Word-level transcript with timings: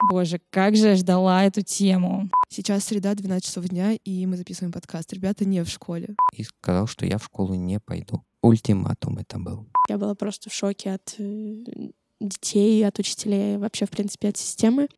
Боже, 0.00 0.40
как 0.50 0.76
же 0.76 0.88
я 0.88 0.96
ждала 0.96 1.44
эту 1.44 1.62
тему. 1.62 2.30
Сейчас 2.48 2.84
среда, 2.84 3.14
12 3.14 3.44
часов 3.44 3.64
дня, 3.64 3.94
и 3.94 4.26
мы 4.26 4.36
записываем 4.36 4.72
подкаст. 4.72 5.12
Ребята 5.12 5.44
не 5.44 5.62
в 5.62 5.68
школе. 5.68 6.14
И 6.32 6.44
сказал, 6.44 6.86
что 6.86 7.04
я 7.04 7.18
в 7.18 7.24
школу 7.24 7.54
не 7.54 7.80
пойду. 7.80 8.22
Ультиматум 8.42 9.18
это 9.18 9.38
был. 9.38 9.66
Я 9.88 9.98
была 9.98 10.14
просто 10.14 10.50
в 10.50 10.54
шоке 10.54 10.92
от 10.92 11.14
э, 11.18 11.64
детей, 12.20 12.86
от 12.86 12.98
учителей, 12.98 13.58
вообще, 13.58 13.86
в 13.86 13.90
принципе, 13.90 14.28
от 14.28 14.36
системы. 14.36 14.88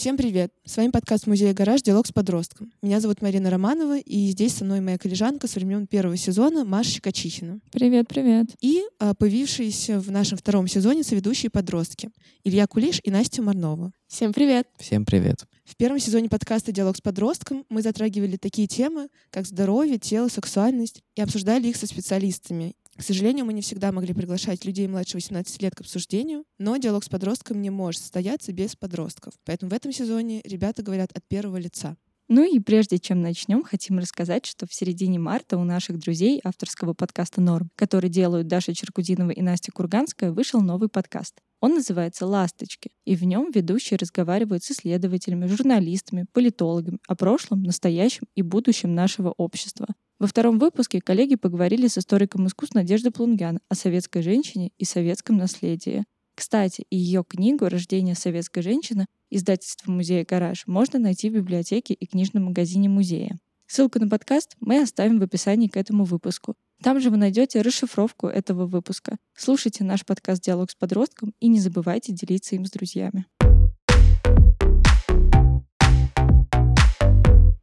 Всем 0.00 0.16
привет! 0.16 0.50
С 0.64 0.78
вами 0.78 0.90
подкаст 0.90 1.26
Музея 1.26 1.52
Гараж 1.52 1.82
«Диалог 1.82 2.06
с 2.06 2.10
подростком». 2.10 2.72
Меня 2.80 3.00
зовут 3.00 3.20
Марина 3.20 3.50
Романова, 3.50 3.98
и 3.98 4.28
здесь 4.28 4.54
со 4.54 4.64
мной 4.64 4.80
моя 4.80 4.96
коллежанка 4.96 5.46
с 5.46 5.56
времен 5.56 5.86
первого 5.86 6.16
сезона 6.16 6.64
Маша 6.64 6.92
Щекочихина. 6.92 7.60
Привет, 7.70 8.08
привет. 8.08 8.46
И 8.62 8.82
а, 8.98 9.12
появившиеся 9.12 10.00
в 10.00 10.10
нашем 10.10 10.38
втором 10.38 10.68
сезоне 10.68 11.04
соведущие 11.04 11.50
подростки 11.50 12.08
Илья 12.44 12.66
Кулиш 12.66 13.00
и 13.04 13.10
Настя 13.10 13.42
Марнова. 13.42 13.92
Всем 14.08 14.32
привет! 14.32 14.66
Всем 14.78 15.04
привет. 15.04 15.44
В 15.66 15.76
первом 15.76 15.98
сезоне 15.98 16.30
подкаста 16.30 16.72
«Диалог 16.72 16.96
с 16.96 17.02
подростком» 17.02 17.66
мы 17.68 17.82
затрагивали 17.82 18.38
такие 18.38 18.66
темы, 18.66 19.08
как 19.28 19.46
здоровье, 19.46 19.98
тело, 19.98 20.28
сексуальность, 20.28 21.02
и 21.14 21.20
обсуждали 21.20 21.68
их 21.68 21.76
со 21.76 21.86
специалистами. 21.86 22.74
К 23.00 23.02
сожалению, 23.02 23.46
мы 23.46 23.54
не 23.54 23.62
всегда 23.62 23.92
могли 23.92 24.12
приглашать 24.12 24.66
людей 24.66 24.86
младше 24.86 25.16
18 25.16 25.62
лет 25.62 25.74
к 25.74 25.80
обсуждению, 25.80 26.44
но 26.58 26.76
диалог 26.76 27.02
с 27.02 27.08
подростком 27.08 27.62
не 27.62 27.70
может 27.70 28.02
состояться 28.02 28.52
без 28.52 28.76
подростков. 28.76 29.32
Поэтому 29.46 29.70
в 29.70 29.72
этом 29.72 29.90
сезоне 29.90 30.42
ребята 30.44 30.82
говорят 30.82 31.10
от 31.14 31.26
первого 31.26 31.56
лица. 31.56 31.96
Ну 32.28 32.44
и 32.44 32.60
прежде 32.60 32.98
чем 32.98 33.22
начнем, 33.22 33.62
хотим 33.62 33.98
рассказать, 33.98 34.44
что 34.44 34.66
в 34.66 34.74
середине 34.74 35.18
марта 35.18 35.56
у 35.56 35.64
наших 35.64 35.98
друзей 35.98 36.42
авторского 36.44 36.92
подкаста 36.92 37.40
«Норм», 37.40 37.70
который 37.74 38.10
делают 38.10 38.48
Даша 38.48 38.74
Черкудинова 38.74 39.30
и 39.30 39.40
Настя 39.40 39.72
Курганская, 39.72 40.30
вышел 40.30 40.60
новый 40.60 40.90
подкаст. 40.90 41.40
Он 41.62 41.76
называется 41.76 42.26
«Ласточки», 42.26 42.90
и 43.06 43.16
в 43.16 43.24
нем 43.24 43.50
ведущие 43.50 43.96
разговаривают 43.96 44.62
с 44.62 44.72
исследователями, 44.72 45.46
журналистами, 45.46 46.26
политологами 46.34 46.98
о 47.08 47.16
прошлом, 47.16 47.62
настоящем 47.62 48.26
и 48.34 48.42
будущем 48.42 48.94
нашего 48.94 49.30
общества. 49.38 49.86
Во 50.20 50.26
втором 50.26 50.58
выпуске 50.58 51.00
коллеги 51.00 51.36
поговорили 51.36 51.88
с 51.88 51.96
историком 51.96 52.46
искусств 52.46 52.74
Надеждой 52.74 53.10
Плунгян 53.10 53.58
о 53.70 53.74
советской 53.74 54.20
женщине 54.20 54.70
и 54.76 54.84
советском 54.84 55.38
наследии. 55.38 56.04
Кстати, 56.34 56.84
ее 56.90 57.24
книгу 57.26 57.66
«Рождение 57.66 58.14
советской 58.14 58.60
женщины» 58.60 59.06
издательства 59.30 59.90
музея 59.90 60.26
«Гараж» 60.28 60.66
можно 60.66 60.98
найти 60.98 61.30
в 61.30 61.32
библиотеке 61.32 61.94
и 61.94 62.06
книжном 62.06 62.44
магазине 62.44 62.90
музея. 62.90 63.38
Ссылку 63.66 63.98
на 63.98 64.08
подкаст 64.08 64.56
мы 64.60 64.82
оставим 64.82 65.20
в 65.20 65.22
описании 65.22 65.68
к 65.68 65.78
этому 65.78 66.04
выпуску. 66.04 66.54
Там 66.82 67.00
же 67.00 67.08
вы 67.08 67.16
найдете 67.16 67.62
расшифровку 67.62 68.26
этого 68.26 68.66
выпуска. 68.66 69.16
Слушайте 69.34 69.84
наш 69.84 70.04
подкаст 70.04 70.42
«Диалог 70.42 70.70
с 70.70 70.74
подростком» 70.74 71.32
и 71.40 71.48
не 71.48 71.60
забывайте 71.60 72.12
делиться 72.12 72.56
им 72.56 72.66
с 72.66 72.70
друзьями. 72.70 73.24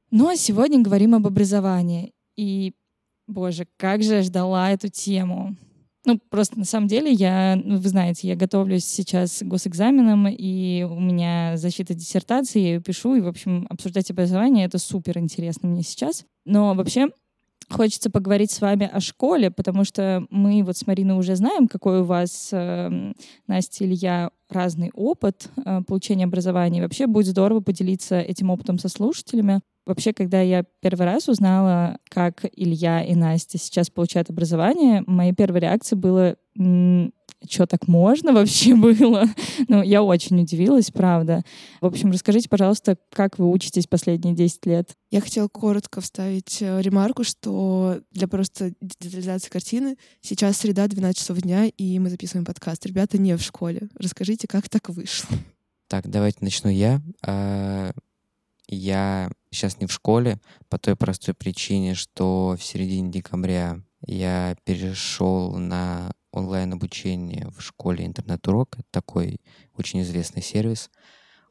Ну 0.10 0.28
а 0.28 0.36
сегодня 0.36 0.82
говорим 0.82 1.14
об 1.14 1.28
образовании. 1.28 2.14
И, 2.38 2.74
боже, 3.28 3.68
как 3.78 4.04
же 4.04 4.16
я 4.16 4.22
ждала 4.22 4.72
эту 4.72 4.88
тему. 4.90 5.56
Ну, 6.06 6.18
просто 6.30 6.58
на 6.58 6.64
самом 6.64 6.88
деле 6.88 7.12
я, 7.12 7.60
ну, 7.62 7.80
вы 7.80 7.90
знаете, 7.90 8.30
я 8.30 8.38
готовлюсь 8.38 8.86
сейчас 8.86 9.40
к 9.40 9.44
госэкзаменам, 9.44 10.28
и 10.30 10.84
у 10.84 11.00
меня 11.02 11.58
защита 11.58 11.94
диссертации, 11.94 12.62
я 12.62 12.68
ее 12.76 12.82
пишу, 12.82 13.16
и, 13.16 13.22
в 13.22 13.28
общем, 13.28 13.68
обсуждать 13.70 14.10
образование— 14.10 14.66
это 14.68 14.78
супер 14.78 15.18
интересно 15.18 15.68
мне 15.68 15.84
сейчас. 15.84 16.24
Но 16.46 16.74
вообще 16.76 17.10
хочется 17.70 18.10
поговорить 18.10 18.52
с 18.52 18.62
вами 18.62 18.90
о 18.92 19.02
школе, 19.02 19.52
потому 19.52 19.84
что 19.84 20.26
мы 20.30 20.64
вот 20.64 20.78
с 20.78 20.88
Мариной 20.88 21.18
уже 21.18 21.36
знаем, 21.36 21.68
какой 21.68 22.00
у 22.00 22.06
вас, 22.06 22.50
э, 22.54 23.14
Настя 23.48 23.84
или 23.84 23.96
я, 23.96 24.32
разный 24.50 24.92
опыт 24.94 25.50
э, 25.58 25.82
получения 25.86 26.24
образования. 26.24 26.80
И 26.80 26.82
вообще 26.82 27.08
будет 27.08 27.28
здорово 27.28 27.60
поделиться 27.60 28.20
этим 28.20 28.50
опытом 28.50 28.80
со 28.80 28.88
слушателями. 28.88 29.60
Вообще, 29.88 30.12
когда 30.12 30.42
я 30.42 30.66
первый 30.82 31.06
раз 31.06 31.30
узнала, 31.30 31.98
как 32.10 32.44
Илья 32.52 33.02
и 33.02 33.16
Настя 33.16 33.58
сейчас 33.58 33.90
получают 33.90 34.30
образование, 34.30 35.02
моей 35.08 35.32
первой 35.32 35.62
реакцией 35.62 35.98
было 35.98 36.36
что 37.48 37.68
так 37.68 37.88
можно 37.88 38.34
вообще 38.34 38.76
было? 38.76 39.26
ну, 39.68 39.84
я 39.84 40.02
очень 40.02 40.42
удивилась, 40.42 40.90
правда. 40.90 41.44
В 41.82 41.86
общем, 41.86 42.12
расскажите, 42.12 42.50
пожалуйста, 42.50 42.98
как 43.14 43.38
вы 43.38 43.50
учитесь 43.50 43.86
последние 43.86 44.34
10 44.34 44.66
лет? 44.66 44.90
Я 45.12 45.22
хотела 45.22 45.48
коротко 45.48 46.02
вставить 46.02 46.58
э, 46.62 46.82
ремарку, 46.82 47.24
что 47.24 48.02
для 48.12 48.28
просто 48.28 48.74
детализации 48.82 49.50
картины 49.50 49.98
сейчас 50.22 50.58
среда, 50.58 50.88
12 50.88 51.16
часов 51.16 51.38
дня, 51.38 51.68
и 51.68 52.00
мы 52.00 52.10
записываем 52.10 52.44
подкаст. 52.44 52.86
Ребята 52.88 53.20
не 53.20 53.38
в 53.38 53.42
школе. 53.42 53.88
Расскажите, 53.96 54.48
как 54.48 54.68
так 54.68 54.90
вышло? 54.90 55.38
Так, 55.88 56.10
давайте 56.10 56.40
начну 56.42 56.72
я. 56.72 57.02
Я 58.68 59.30
сейчас 59.50 59.80
не 59.80 59.88
в 59.88 59.92
школе 59.92 60.40
по 60.70 60.78
той 60.78 60.96
простой 60.96 61.34
причине, 61.34 61.96
что 61.96 62.56
в 62.60 62.64
середине 62.64 63.10
декабря 63.10 63.82
я 64.06 64.56
перешел 64.66 65.58
на 65.58 66.12
онлайн-обучение 66.32 67.50
в 67.58 67.62
школе 67.62 68.06
интернет-урок. 68.06 68.76
Это 68.76 68.88
такой 68.92 69.40
очень 69.78 70.02
известный 70.02 70.42
сервис. 70.42 70.90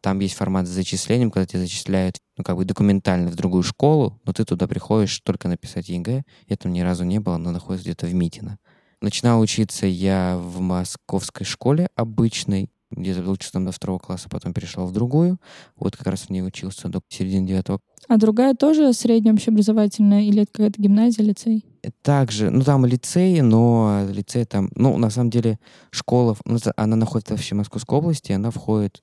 Там 0.03 0.21
есть 0.21 0.34
формат 0.34 0.66
с 0.66 0.71
зачислением, 0.71 1.31
когда 1.31 1.47
тебя 1.47 1.60
зачисляют 1.60 2.19
ну, 2.37 2.44
как 2.44 2.56
бы 2.56 2.65
документально 2.65 3.31
в 3.31 3.34
другую 3.34 3.62
школу, 3.62 4.21
но 4.25 4.33
ты 4.33 4.44
туда 4.44 4.69
приходишь 4.69 5.19
только 5.21 5.48
написать 5.48 5.88
ЕГЭ. 5.88 6.22
Этого 6.48 6.71
ни 6.71 6.81
разу 6.81 7.04
не 7.04 7.19
было, 7.19 7.38
но 7.38 7.50
находится 7.50 7.87
где-то 7.88 8.06
в 8.06 8.15
Митино. 8.15 8.59
Начинал 9.00 9.41
учиться 9.41 9.87
я 9.87 10.37
в 10.38 10.60
московской 10.60 11.44
школе 11.44 11.88
обычной, 11.97 12.71
где-то 12.97 13.21
учился 13.31 13.53
там 13.53 13.65
до 13.65 13.73
второго 13.73 13.99
класса, 13.99 14.29
потом 14.29 14.53
перешел 14.53 14.87
в 14.87 14.93
другую. 14.93 15.39
Вот 15.77 15.97
как 15.97 16.07
раз 16.07 16.23
в 16.23 16.31
ней 16.31 16.43
учился 16.43 16.89
до 16.89 17.01
середины 17.09 17.47
девятого. 17.47 17.81
А 18.09 18.17
другая 18.17 18.55
тоже 18.55 18.93
средняя 18.93 19.34
общеобразовательная 19.34 20.23
или 20.23 20.43
это 20.43 20.53
какая-то 20.53 20.81
гимназия, 20.81 21.25
лицей? 21.25 21.65
Также, 22.03 22.51
ну 22.51 22.62
там 22.62 22.84
лицей, 22.84 23.41
но 23.43 24.07
лицей 24.11 24.45
там, 24.45 24.71
ну 24.75 24.97
на 24.97 25.11
самом 25.11 25.31
деле 25.31 25.59
школа, 25.91 26.37
ну, 26.45 26.59
она 26.77 26.97
находится 26.97 27.34
вообще 27.34 27.55
в 27.55 27.59
Московской 27.59 27.99
области, 27.99 28.33
она 28.33 28.51
входит 28.51 29.03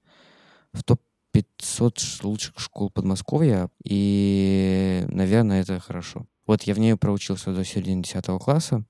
в 0.74 0.84
топ 0.84 1.00
500 1.32 2.00
лучших 2.24 2.60
школ 2.60 2.90
Подмосковья, 2.92 3.70
и, 3.84 5.04
наверное, 5.08 5.62
это 5.62 5.80
хорошо. 5.80 6.28
Вот 6.46 6.64
я 6.64 6.74
в 6.74 6.80
нее 6.80 6.98
проучился 6.98 7.54
до 7.54 7.64
середины 7.64 8.04
10 8.04 8.26
класса. 8.40 8.86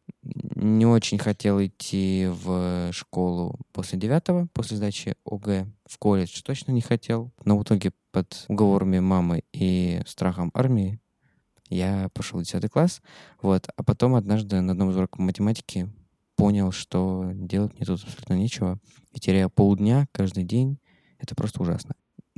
Не 0.63 0.85
очень 0.85 1.17
хотел 1.17 1.61
идти 1.61 2.25
в 2.31 2.93
школу 2.93 3.59
после 3.73 3.99
9 3.99 4.49
после 4.53 4.77
сдачи 4.77 5.15
ОГЭ. 5.25 5.67
В 5.85 5.97
колледж 5.97 6.41
точно 6.41 6.71
не 6.71 6.79
хотел. 6.79 7.33
Но 7.43 7.57
в 7.57 7.63
итоге 7.63 7.91
под 8.13 8.45
уговорами 8.47 8.99
мамы 8.99 9.43
и 9.51 10.01
страхом 10.05 10.51
армии 10.53 11.01
я 11.67 12.07
пошел 12.13 12.39
в 12.39 12.43
10 12.43 12.71
класс. 12.71 13.01
Вот. 13.41 13.67
А 13.75 13.83
потом 13.83 14.15
однажды 14.15 14.61
на 14.61 14.71
одном 14.71 14.91
из 14.91 14.95
уроков 14.95 15.19
математики 15.19 15.89
понял, 16.37 16.71
что 16.71 17.29
делать 17.33 17.73
мне 17.73 17.85
тут 17.85 18.01
абсолютно 18.01 18.35
нечего. 18.35 18.79
И 19.11 19.19
теряя 19.19 19.49
полдня 19.49 20.07
каждый 20.13 20.45
день, 20.45 20.79
это 21.19 21.35
просто 21.35 21.61
ужасно. 21.61 21.93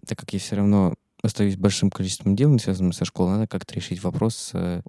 Так 0.07 0.17
как 0.17 0.33
я 0.33 0.39
все 0.39 0.55
равно 0.55 0.95
остаюсь 1.21 1.57
большим 1.57 1.91
количеством 1.91 2.35
дел, 2.35 2.57
связанным 2.57 2.91
со 2.91 3.05
школой, 3.05 3.33
надо 3.33 3.47
как-то 3.47 3.75
решить 3.75 4.01
вопрос 4.01 4.35
с 4.35 4.51
э, 4.55 4.81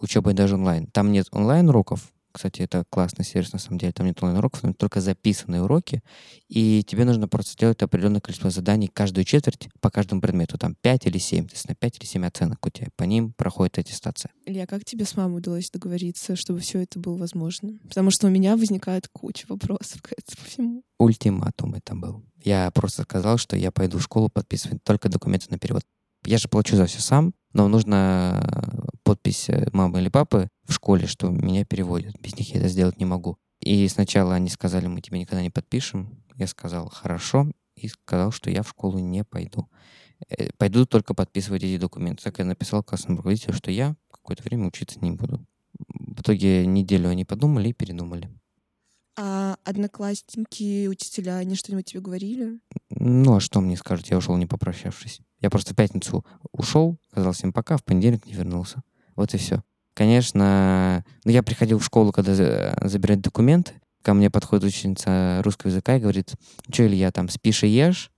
учебой 0.00 0.32
даже 0.32 0.54
онлайн. 0.54 0.86
Там 0.86 1.12
нет 1.12 1.28
онлайн-уроков, 1.32 2.14
кстати, 2.38 2.62
это 2.62 2.84
классный 2.88 3.24
сервис, 3.24 3.52
на 3.52 3.58
самом 3.58 3.78
деле. 3.78 3.92
Там 3.92 4.06
нет 4.06 4.22
онлайн-уроков, 4.22 4.60
там 4.60 4.72
только 4.72 5.00
записанные 5.00 5.60
уроки. 5.60 6.04
И 6.48 6.84
тебе 6.84 7.04
нужно 7.04 7.26
просто 7.26 7.52
сделать 7.54 7.82
определенное 7.82 8.20
количество 8.20 8.48
заданий 8.48 8.86
каждую 8.86 9.24
четверть 9.24 9.68
по 9.80 9.90
каждому 9.90 10.20
предмету. 10.20 10.56
Там 10.56 10.76
5 10.80 11.06
или 11.08 11.18
7. 11.18 11.48
То 11.48 11.54
есть 11.54 11.68
на 11.68 11.74
5 11.74 11.98
или 11.98 12.06
7 12.06 12.24
оценок 12.24 12.64
у 12.64 12.70
тебя. 12.70 12.86
По 12.94 13.02
ним 13.02 13.32
проходит 13.32 13.78
аттестация. 13.78 14.30
Илья, 14.46 14.66
как 14.66 14.84
тебе 14.84 15.04
с 15.04 15.16
мамой 15.16 15.38
удалось 15.38 15.68
договориться, 15.68 16.36
чтобы 16.36 16.60
все 16.60 16.80
это 16.80 17.00
было 17.00 17.16
возможно? 17.16 17.76
Потому 17.88 18.12
что 18.12 18.28
у 18.28 18.30
меня 18.30 18.56
возникает 18.56 19.08
куча 19.08 19.44
вопросов 19.48 20.00
к 20.00 20.12
этому 20.12 20.46
всему. 20.46 20.82
Ультиматум 21.00 21.74
это 21.74 21.96
был. 21.96 22.22
Я 22.44 22.70
просто 22.70 23.02
сказал, 23.02 23.38
что 23.38 23.56
я 23.56 23.72
пойду 23.72 23.98
в 23.98 24.02
школу 24.02 24.28
подписывать 24.28 24.84
только 24.84 25.08
документы 25.08 25.46
на 25.50 25.58
перевод. 25.58 25.82
Я 26.24 26.38
же 26.38 26.46
плачу 26.46 26.76
за 26.76 26.86
все 26.86 27.00
сам, 27.00 27.34
но 27.52 27.66
нужно 27.66 28.92
подпись 29.02 29.48
э, 29.48 29.68
мамы 29.72 30.00
или 30.00 30.08
папы 30.08 30.48
в 30.68 30.74
школе, 30.74 31.06
что 31.06 31.30
меня 31.30 31.64
переводят. 31.64 32.20
Без 32.20 32.36
них 32.36 32.54
я 32.54 32.60
это 32.60 32.68
сделать 32.68 32.98
не 32.98 33.06
могу. 33.06 33.38
И 33.60 33.88
сначала 33.88 34.34
они 34.34 34.48
сказали, 34.48 34.86
мы 34.86 35.00
тебе 35.00 35.18
никогда 35.18 35.42
не 35.42 35.50
подпишем. 35.50 36.22
Я 36.36 36.46
сказал, 36.46 36.88
хорошо, 36.88 37.50
и 37.74 37.88
сказал, 37.88 38.30
что 38.30 38.50
я 38.50 38.62
в 38.62 38.68
школу 38.68 38.98
не 38.98 39.24
пойду. 39.24 39.68
Э, 40.28 40.50
пойду 40.58 40.84
только 40.86 41.14
подписывать 41.14 41.64
эти 41.64 41.78
документы. 41.78 42.22
Так 42.22 42.38
я 42.38 42.44
написал 42.44 42.82
классному 42.82 43.18
руководителю, 43.18 43.54
что 43.54 43.70
я 43.70 43.96
какое-то 44.12 44.42
время 44.42 44.68
учиться 44.68 44.98
не 45.00 45.10
буду. 45.10 45.44
В 45.78 46.20
итоге 46.20 46.66
неделю 46.66 47.08
они 47.08 47.24
подумали 47.24 47.70
и 47.70 47.72
передумали. 47.72 48.30
А 49.16 49.56
одноклассники, 49.64 50.86
учителя, 50.86 51.38
они 51.38 51.56
что-нибудь 51.56 51.86
тебе 51.86 52.00
говорили? 52.00 52.60
Ну, 52.90 53.36
а 53.36 53.40
что 53.40 53.60
мне 53.60 53.76
скажут? 53.76 54.08
Я 54.08 54.18
ушел, 54.18 54.36
не 54.36 54.46
попрощавшись. 54.46 55.20
Я 55.40 55.50
просто 55.50 55.72
в 55.72 55.76
пятницу 55.76 56.24
ушел, 56.52 56.98
сказал 57.10 57.32
всем 57.32 57.52
пока, 57.52 57.76
в 57.76 57.84
понедельник 57.84 58.26
не 58.26 58.34
вернулся. 58.34 58.82
Вот 59.16 59.34
и 59.34 59.38
все. 59.38 59.62
Конечно, 59.98 61.04
ну, 61.24 61.32
я 61.32 61.42
приходил 61.42 61.80
в 61.80 61.84
школу, 61.84 62.12
когда 62.12 62.32
за- 62.32 62.78
забирать 62.84 63.20
документы, 63.20 63.72
ко 64.02 64.14
мне 64.14 64.30
подходит 64.30 64.64
ученица 64.64 65.40
русского 65.42 65.70
языка 65.70 65.96
и 65.96 66.00
говорит, 66.00 66.34
что, 66.70 66.86
Илья, 66.86 67.10
там, 67.10 67.28
спишь 67.28 67.64
и 67.64 67.66
ешь? 67.66 68.12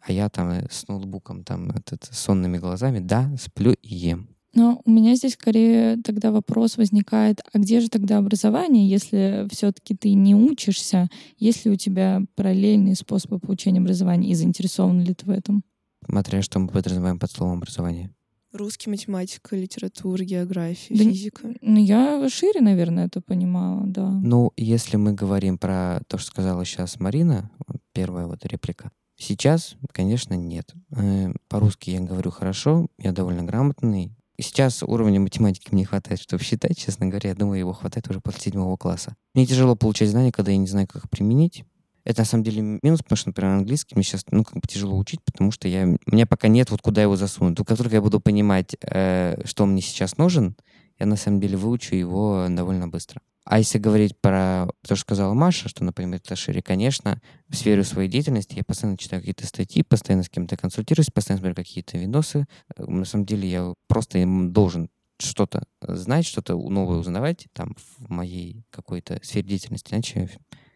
А 0.00 0.12
я 0.12 0.28
там 0.28 0.50
э, 0.50 0.66
с 0.70 0.86
ноутбуком, 0.88 1.42
там, 1.42 1.70
этот, 1.70 2.04
с 2.04 2.18
сонными 2.18 2.58
глазами, 2.58 2.98
да, 2.98 3.34
сплю 3.40 3.72
и 3.80 3.94
ем. 3.94 4.28
Но 4.52 4.82
у 4.84 4.90
меня 4.90 5.14
здесь 5.14 5.32
скорее 5.32 5.96
тогда 6.04 6.32
вопрос 6.32 6.76
возникает, 6.76 7.40
а 7.50 7.58
где 7.58 7.80
же 7.80 7.88
тогда 7.88 8.18
образование, 8.18 8.86
если 8.86 9.48
все-таки 9.50 9.94
ты 9.94 10.12
не 10.12 10.34
учишься, 10.34 11.08
есть 11.38 11.64
ли 11.64 11.70
у 11.70 11.76
тебя 11.76 12.22
параллельные 12.34 12.94
способы 12.94 13.38
получения 13.38 13.80
образования 13.80 14.30
и 14.30 14.34
заинтересован 14.34 15.00
ли 15.00 15.14
ты 15.14 15.24
в 15.24 15.30
этом? 15.30 15.64
Смотря 16.06 16.42
что 16.42 16.58
мы 16.58 16.68
подразумеваем 16.68 17.18
под 17.18 17.30
словом 17.30 17.56
образование. 17.56 18.10
Русский, 18.56 18.90
математика, 18.90 19.54
литература, 19.56 20.22
география, 20.24 20.96
Да 20.96 21.04
физика. 21.04 21.54
Ну, 21.60 21.78
я 21.78 22.28
шире, 22.28 22.60
наверное, 22.60 23.06
это 23.06 23.20
понимала, 23.20 23.86
да. 23.86 24.10
Ну, 24.10 24.52
если 24.56 24.96
мы 24.96 25.12
говорим 25.12 25.58
про 25.58 26.00
то, 26.08 26.18
что 26.18 26.30
сказала 26.30 26.64
сейчас 26.64 26.98
Марина, 26.98 27.50
первая 27.92 28.26
вот 28.26 28.44
реплика, 28.44 28.90
сейчас, 29.16 29.76
конечно, 29.92 30.34
нет. 30.34 30.72
Э, 30.96 31.32
По-русски 31.48 31.90
я 31.90 32.00
говорю 32.00 32.30
хорошо, 32.30 32.88
я 32.98 33.12
довольно 33.12 33.42
грамотный. 33.42 34.12
Сейчас 34.38 34.82
уровня 34.82 35.18
математики 35.20 35.68
мне 35.70 35.86
хватает, 35.86 36.20
чтобы 36.20 36.42
считать, 36.42 36.76
честно 36.76 37.06
говоря. 37.06 37.30
Я 37.30 37.36
думаю, 37.36 37.58
его 37.58 37.72
хватает 37.72 38.08
уже 38.10 38.20
после 38.20 38.42
седьмого 38.42 38.76
класса. 38.76 39.16
Мне 39.34 39.46
тяжело 39.46 39.76
получать 39.76 40.10
знания, 40.10 40.30
когда 40.32 40.50
я 40.52 40.58
не 40.58 40.66
знаю, 40.66 40.86
как 40.86 41.04
их 41.04 41.10
применить. 41.10 41.64
Это 42.06 42.20
на 42.20 42.24
самом 42.24 42.44
деле 42.44 42.62
минус, 42.62 43.02
потому 43.02 43.16
что, 43.16 43.30
например, 43.30 43.52
английский 43.54 43.96
мне 43.96 44.04
сейчас 44.04 44.24
ну, 44.30 44.44
как 44.44 44.54
бы 44.54 44.62
тяжело 44.68 44.96
учить, 44.96 45.20
потому 45.24 45.50
что 45.50 45.66
я, 45.66 45.84
у 45.84 46.14
меня 46.14 46.24
пока 46.24 46.46
нет 46.46 46.70
вот 46.70 46.80
куда 46.80 47.02
его 47.02 47.16
засунуть. 47.16 47.58
Как 47.66 47.76
только 47.76 47.96
я 47.96 48.00
буду 48.00 48.20
понимать, 48.20 48.76
э, 48.80 49.42
что 49.44 49.66
мне 49.66 49.82
сейчас 49.82 50.16
нужен, 50.16 50.56
я 51.00 51.06
на 51.06 51.16
самом 51.16 51.40
деле 51.40 51.56
выучу 51.56 51.96
его 51.96 52.46
довольно 52.48 52.86
быстро. 52.86 53.20
А 53.44 53.58
если 53.58 53.78
говорить 53.78 54.16
про 54.20 54.68
то, 54.86 54.94
что 54.94 55.02
сказала 55.02 55.34
Маша, 55.34 55.68
что, 55.68 55.82
например, 55.82 56.20
это 56.24 56.36
шире, 56.36 56.62
конечно, 56.62 57.20
в 57.48 57.56
сфере 57.56 57.82
своей 57.82 58.08
деятельности 58.08 58.54
я 58.56 58.62
постоянно 58.64 58.98
читаю 58.98 59.22
какие-то 59.22 59.46
статьи, 59.46 59.82
постоянно 59.82 60.22
с 60.22 60.28
кем-то 60.28 60.56
консультируюсь, 60.56 61.10
постоянно 61.10 61.40
смотрю 61.40 61.56
какие-то 61.56 61.98
видосы. 61.98 62.46
Э, 62.76 62.84
На 62.86 63.04
самом 63.04 63.26
деле 63.26 63.48
я 63.48 63.74
просто 63.88 64.18
им 64.18 64.52
должен 64.52 64.90
что-то 65.18 65.64
знать, 65.80 66.24
что-то 66.24 66.56
новое 66.56 66.98
узнавать 66.98 67.46
там 67.52 67.74
в 67.98 68.08
моей 68.10 68.64
какой-то 68.70 69.18
сфере 69.24 69.48
деятельности, 69.48 69.92
иначе 69.92 70.30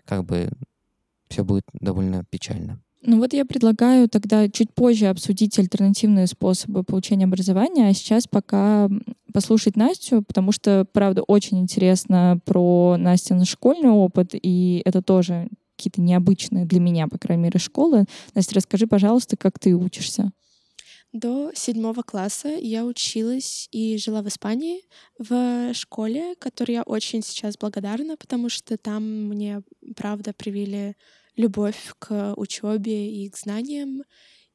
как 0.07 0.25
бы 0.25 0.51
все 1.31 1.45
будет 1.45 1.65
довольно 1.73 2.25
печально. 2.29 2.81
Ну 3.03 3.19
вот 3.19 3.33
я 3.33 3.47
предлагаю 3.47 4.09
тогда 4.11 4.49
чуть 4.51 4.75
позже 4.75 5.07
обсудить 5.07 5.59
альтернативные 5.59 6.27
способы 6.27 6.85
получения 6.85 7.25
образования, 7.25 7.89
а 7.89 7.95
сейчас 7.95 8.27
пока 8.27 8.91
послушать 9.33 9.77
Настю, 9.77 10.23
потому 10.23 10.53
что, 10.53 10.87
правда, 10.93 11.23
очень 11.23 11.61
интересно 11.61 12.39
про 12.45 12.97
Настин 12.99 13.45
школьный 13.47 13.89
опыт, 13.89 14.33
и 14.35 14.83
это 14.85 15.01
тоже 15.01 15.49
какие-то 15.77 16.03
необычные 16.03 16.67
для 16.67 16.79
меня, 16.79 17.09
по 17.09 17.17
крайней 17.17 17.45
мере, 17.45 17.59
школы. 17.59 18.05
Настя, 18.35 18.57
расскажи, 18.57 18.87
пожалуйста, 18.87 19.39
как 19.39 19.59
ты 19.59 19.75
учишься. 19.75 20.31
До 21.13 21.51
седьмого 21.55 22.03
класса 22.03 22.49
я 22.49 22.85
училась 22.85 23.67
и 23.73 23.97
жила 23.97 24.23
в 24.23 24.29
Испании 24.29 24.83
в 25.19 25.73
школе, 25.75 26.35
которой 26.39 26.73
я 26.73 26.83
очень 26.83 27.23
сейчас 27.23 27.57
благодарна, 27.59 28.17
потому 28.17 28.49
что 28.49 28.77
там 28.77 29.29
мне, 29.29 29.63
правда, 29.97 30.33
привили 30.33 30.95
любовь 31.37 31.93
к 31.99 32.35
учебе 32.37 33.25
и 33.25 33.29
к 33.29 33.37
знаниям. 33.37 34.03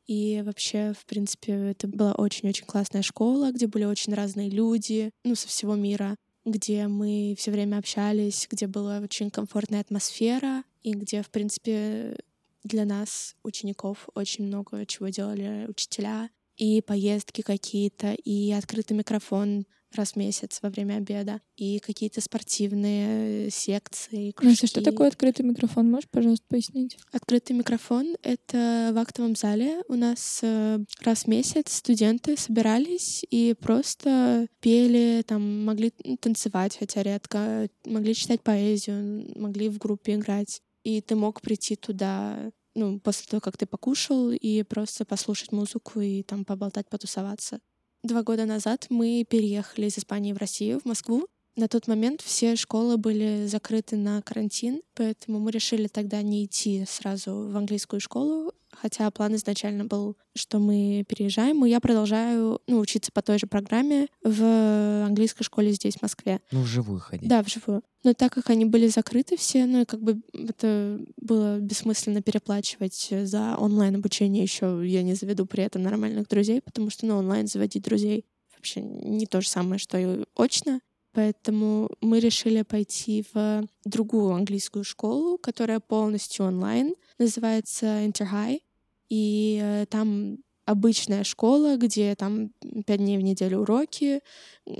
И 0.07 0.42
вообще, 0.45 0.94
в 0.94 1.06
принципе, 1.06 1.72
это 1.72 1.88
была 1.88 2.13
очень-очень 2.13 2.66
классная 2.66 3.01
школа, 3.01 3.51
где 3.51 3.68
были 3.68 3.86
очень 3.86 4.13
разные 4.13 4.50
люди, 4.50 5.10
ну, 5.24 5.36
со 5.36 5.48
всего 5.48 5.75
мира, 5.75 6.16
где 6.45 6.88
мы 6.88 7.36
все 7.38 7.51
время 7.51 7.77
общались, 7.77 8.48
где 8.50 8.68
была 8.68 9.00
очень 9.00 9.31
комфортная 9.31 9.81
атмосфера, 9.81 10.63
и 10.83 10.94
где, 10.94 11.24
в 11.24 11.31
принципе, 11.31 12.16
для 12.63 12.86
нас, 12.86 13.36
учеников, 13.44 14.07
очень 14.13 14.45
много 14.45 14.86
чего 14.86 15.10
делали 15.10 15.66
учителя, 15.68 16.30
и 16.57 16.81
поездки 16.81 17.42
какие-то, 17.42 18.13
и 18.13 18.51
открытый 18.51 18.95
микрофон 18.95 19.66
раз 19.96 20.12
в 20.12 20.16
месяц 20.18 20.60
во 20.62 20.70
время 20.70 20.96
обеда, 20.96 21.42
и 21.58 21.80
какие-то 21.80 22.22
спортивные 22.22 23.50
секции, 23.50 24.32
кружки. 24.32 24.52
Настя, 24.52 24.68
что 24.68 24.82
такое 24.82 25.08
открытый 25.08 25.46
микрофон? 25.46 25.90
Можешь, 25.90 26.10
пожалуйста, 26.10 26.46
пояснить? 26.48 26.98
Открытый 27.12 27.56
микрофон— 27.56 28.16
это 28.24 28.92
в 28.94 28.98
актовом 28.98 29.36
зале. 29.36 29.84
У 29.88 29.96
нас 29.96 30.40
э, 30.44 30.80
раз 31.02 31.24
в 31.24 31.28
месяц 31.28 31.74
студенты 31.74 32.38
собирались 32.38 33.26
и 33.30 33.56
просто 33.60 34.48
пели, 34.60 35.24
там, 35.26 35.66
могли 35.66 35.92
танцевать, 36.20 36.78
хотя 36.78 37.04
редко, 37.04 37.68
могли 37.86 38.14
читать 38.14 38.42
поэзию, 38.42 39.32
могли 39.36 39.70
в 39.70 39.78
группе 39.78 40.16
играть. 40.16 40.62
И 40.84 41.02
ты 41.02 41.16
мог 41.16 41.42
прийти 41.42 41.76
туда 41.76 42.52
ну, 42.76 43.00
после 43.00 43.26
того, 43.28 43.42
как 43.42 43.58
ты 43.58 43.66
покушал, 43.66 44.32
и 44.32 44.64
просто 44.64 45.06
послушать 45.06 45.52
музыку 45.52 46.02
и 46.02 46.22
там 46.24 46.46
поболтать, 46.46 46.90
потусоваться. 46.90 47.60
Два 48.06 48.22
года 48.22 48.46
назад 48.46 48.86
мы 48.92 49.25
переехали 49.28 49.88
из 49.88 49.98
Испании 49.98 50.31
в 50.31 50.38
Россию, 50.38 50.80
в 50.80 50.86
Москву. 50.86 51.28
На 51.56 51.69
тот 51.69 51.88
момент 51.88 52.22
все 52.22 52.57
школы 52.57 52.98
были 52.98 53.46
закрыты 53.48 53.96
на 53.96 54.22
карантин, 54.22 54.81
поэтому 54.94 55.40
мы 55.40 55.52
решили 55.52 55.88
тогда 55.88 56.22
не 56.22 56.44
идти 56.44 56.84
сразу 56.86 57.48
в 57.50 57.56
английскую 57.56 58.02
школу, 58.02 58.52
хотя 58.72 59.10
план 59.10 59.36
изначально 59.36 59.86
был, 59.86 60.18
что 60.36 60.60
мы 60.60 61.06
переезжаем, 61.07 61.66
и 61.66 61.69
я 61.69 61.80
продолжаю 61.80 62.60
ну, 62.68 62.80
учиться 62.80 63.10
по 63.13 63.22
той 63.22 63.40
же 63.40 63.48
программе 63.48 64.07
в 64.22 65.06
английской 65.06 65.46
школе 65.46 65.72
здесь, 65.72 65.96
в 65.96 66.02
Москве. 66.02 66.42
Ну, 66.52 66.62
вживую 66.62 67.00
ходить. 67.00 67.30
Да, 67.30 67.42
вживую. 67.42 67.84
Но 68.04 68.13
так 68.13 68.34
как 68.34 68.50
они 68.50 68.66
были 68.66 68.88
закрыты 68.88 69.38
все, 69.38 69.66
ну 69.66 69.81
и 69.81 69.86
как 69.86 70.01
бы 70.01 70.22
это 70.34 71.00
было 71.16 71.60
бессмысленно 71.60 72.22
переплачивать 72.22 73.13
за 73.24 73.56
онлайн 73.58 73.96
обучение 73.96 74.44
еще, 74.44 74.81
я 74.86 75.04
не 75.04 75.13
заведу 75.13 75.46
при 75.46 75.63
этом 75.63 75.84
нормальных 75.84 76.28
друзей, 76.28 76.62
потому 76.62 76.90
что 76.90 77.06
на 77.06 77.18
онлайн 77.18 77.48
заводить 77.48 77.84
друзей 77.84 78.25
вообще 78.58 78.81
не 78.81 79.25
то 79.25 79.40
же 79.40 79.48
самое, 79.48 79.80
что 79.80 79.98
и 79.98 80.25
очно. 80.36 80.81
Поэтому 81.16 81.90
мы 82.02 82.20
решили 82.20 82.62
пойти 82.64 83.26
в 83.34 83.64
другую 83.86 84.34
английскую 84.34 84.84
школу, 84.84 85.38
которая 85.38 85.80
полностью 85.80 86.46
онлайн, 86.46 86.94
называется 87.18 88.04
Interhigh. 88.06 88.60
И 89.08 89.60
э, 89.64 89.86
там 89.90 90.40
обычная 90.66 91.24
школа, 91.24 91.78
где 91.78 92.16
там 92.16 92.52
пять 92.86 93.00
дней 93.00 93.18
в 93.18 93.22
неделю 93.22 93.60
уроки, 93.60 94.20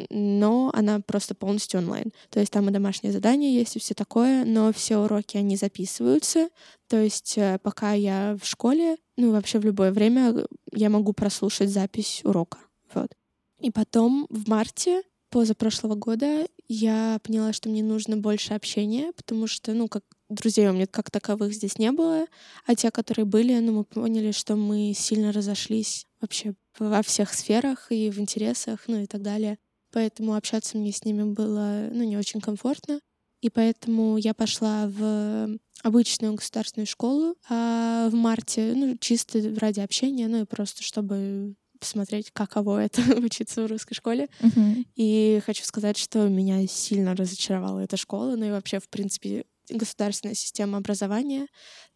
но 0.10 0.72
она 0.74 1.00
просто 1.00 1.36
полностью 1.36 1.80
онлайн. 1.80 2.12
То 2.30 2.42
есть 2.42 2.52
там 2.52 2.68
и 2.68 2.74
домашние 2.74 3.14
задания 3.14 3.52
есть, 3.52 3.78
и 3.78 3.80
все 3.80 3.94
такое, 3.94 4.44
но 4.44 4.74
все 4.74 4.98
уроки, 4.98 5.38
они 5.38 5.56
записываются. 5.56 6.50
То 6.90 6.98
есть 6.98 7.38
э, 7.38 7.60
пока 7.64 7.94
я 7.94 8.38
в 8.42 8.46
школе, 8.46 8.98
ну 9.16 9.32
вообще 9.32 9.60
в 9.60 9.64
любое 9.64 9.94
время 9.94 10.46
я 10.74 10.90
могу 10.90 11.14
прослушать 11.14 11.70
запись 11.70 12.20
урока. 12.26 12.58
Вот. 12.94 13.16
И 13.62 13.72
потом 13.72 14.28
в 14.30 14.50
марте 14.50 15.04
позапрошлого 15.36 15.96
года 15.96 16.48
я 16.70 17.20
поняла, 17.22 17.52
что 17.52 17.68
мне 17.68 17.84
нужно 17.84 18.16
больше 18.16 18.54
общения, 18.54 19.12
потому 19.18 19.48
что, 19.48 19.74
ну, 19.74 19.90
как 19.90 20.06
друзей 20.30 20.66
у 20.70 20.72
меня 20.72 20.88
как 20.88 21.12
таковых 21.12 21.54
здесь 21.54 21.78
не 21.78 21.92
было, 21.92 22.28
а 22.66 22.74
те, 22.74 22.90
которые 22.90 23.26
были, 23.26 23.60
ну, 23.60 23.74
мы 23.74 23.84
поняли, 23.84 24.32
что 24.32 24.56
мы 24.56 24.94
сильно 24.96 25.34
разошлись 25.34 26.06
вообще 26.22 26.54
во 26.80 27.02
всех 27.02 27.34
сферах 27.34 27.88
и 27.92 28.10
в 28.12 28.20
интересах, 28.20 28.86
ну 28.88 29.02
и 29.02 29.08
так 29.08 29.24
далее. 29.24 29.58
Поэтому 29.92 30.36
общаться 30.36 30.78
мне 30.78 30.94
с 30.94 31.04
ними 31.04 31.24
было, 31.24 31.90
ну, 31.92 32.06
не 32.06 32.16
очень 32.16 32.40
комфортно. 32.40 33.02
И 33.42 33.50
поэтому 33.50 34.16
я 34.16 34.34
пошла 34.34 34.88
в 34.88 35.50
обычную 35.84 36.36
государственную 36.36 36.88
школу 36.88 37.36
а 37.50 38.08
в 38.10 38.14
марте, 38.14 38.72
ну, 38.74 38.96
чисто 39.02 39.42
ради 39.60 39.82
общения, 39.82 40.30
ну 40.30 40.44
и 40.44 40.46
просто 40.46 40.82
чтобы 40.82 41.56
посмотреть, 41.80 42.32
каково 42.32 42.84
это 42.84 43.02
учиться 43.18 43.64
в 43.64 43.68
русской 43.68 43.94
школе. 43.94 44.28
Мгм. 44.40 44.86
И 44.96 45.42
хочу 45.46 45.64
сказать, 45.64 45.98
что 45.98 46.28
меня 46.28 46.66
сильно 46.68 47.16
разочаровала 47.16 47.80
эта 47.80 47.98
школа, 47.98 48.36
ну 48.36 48.46
и 48.46 48.52
вообще, 48.52 48.80
в 48.80 48.90
принципе, 48.90 49.46
государственная 49.70 50.36
система 50.36 50.78
образования, 50.78 51.48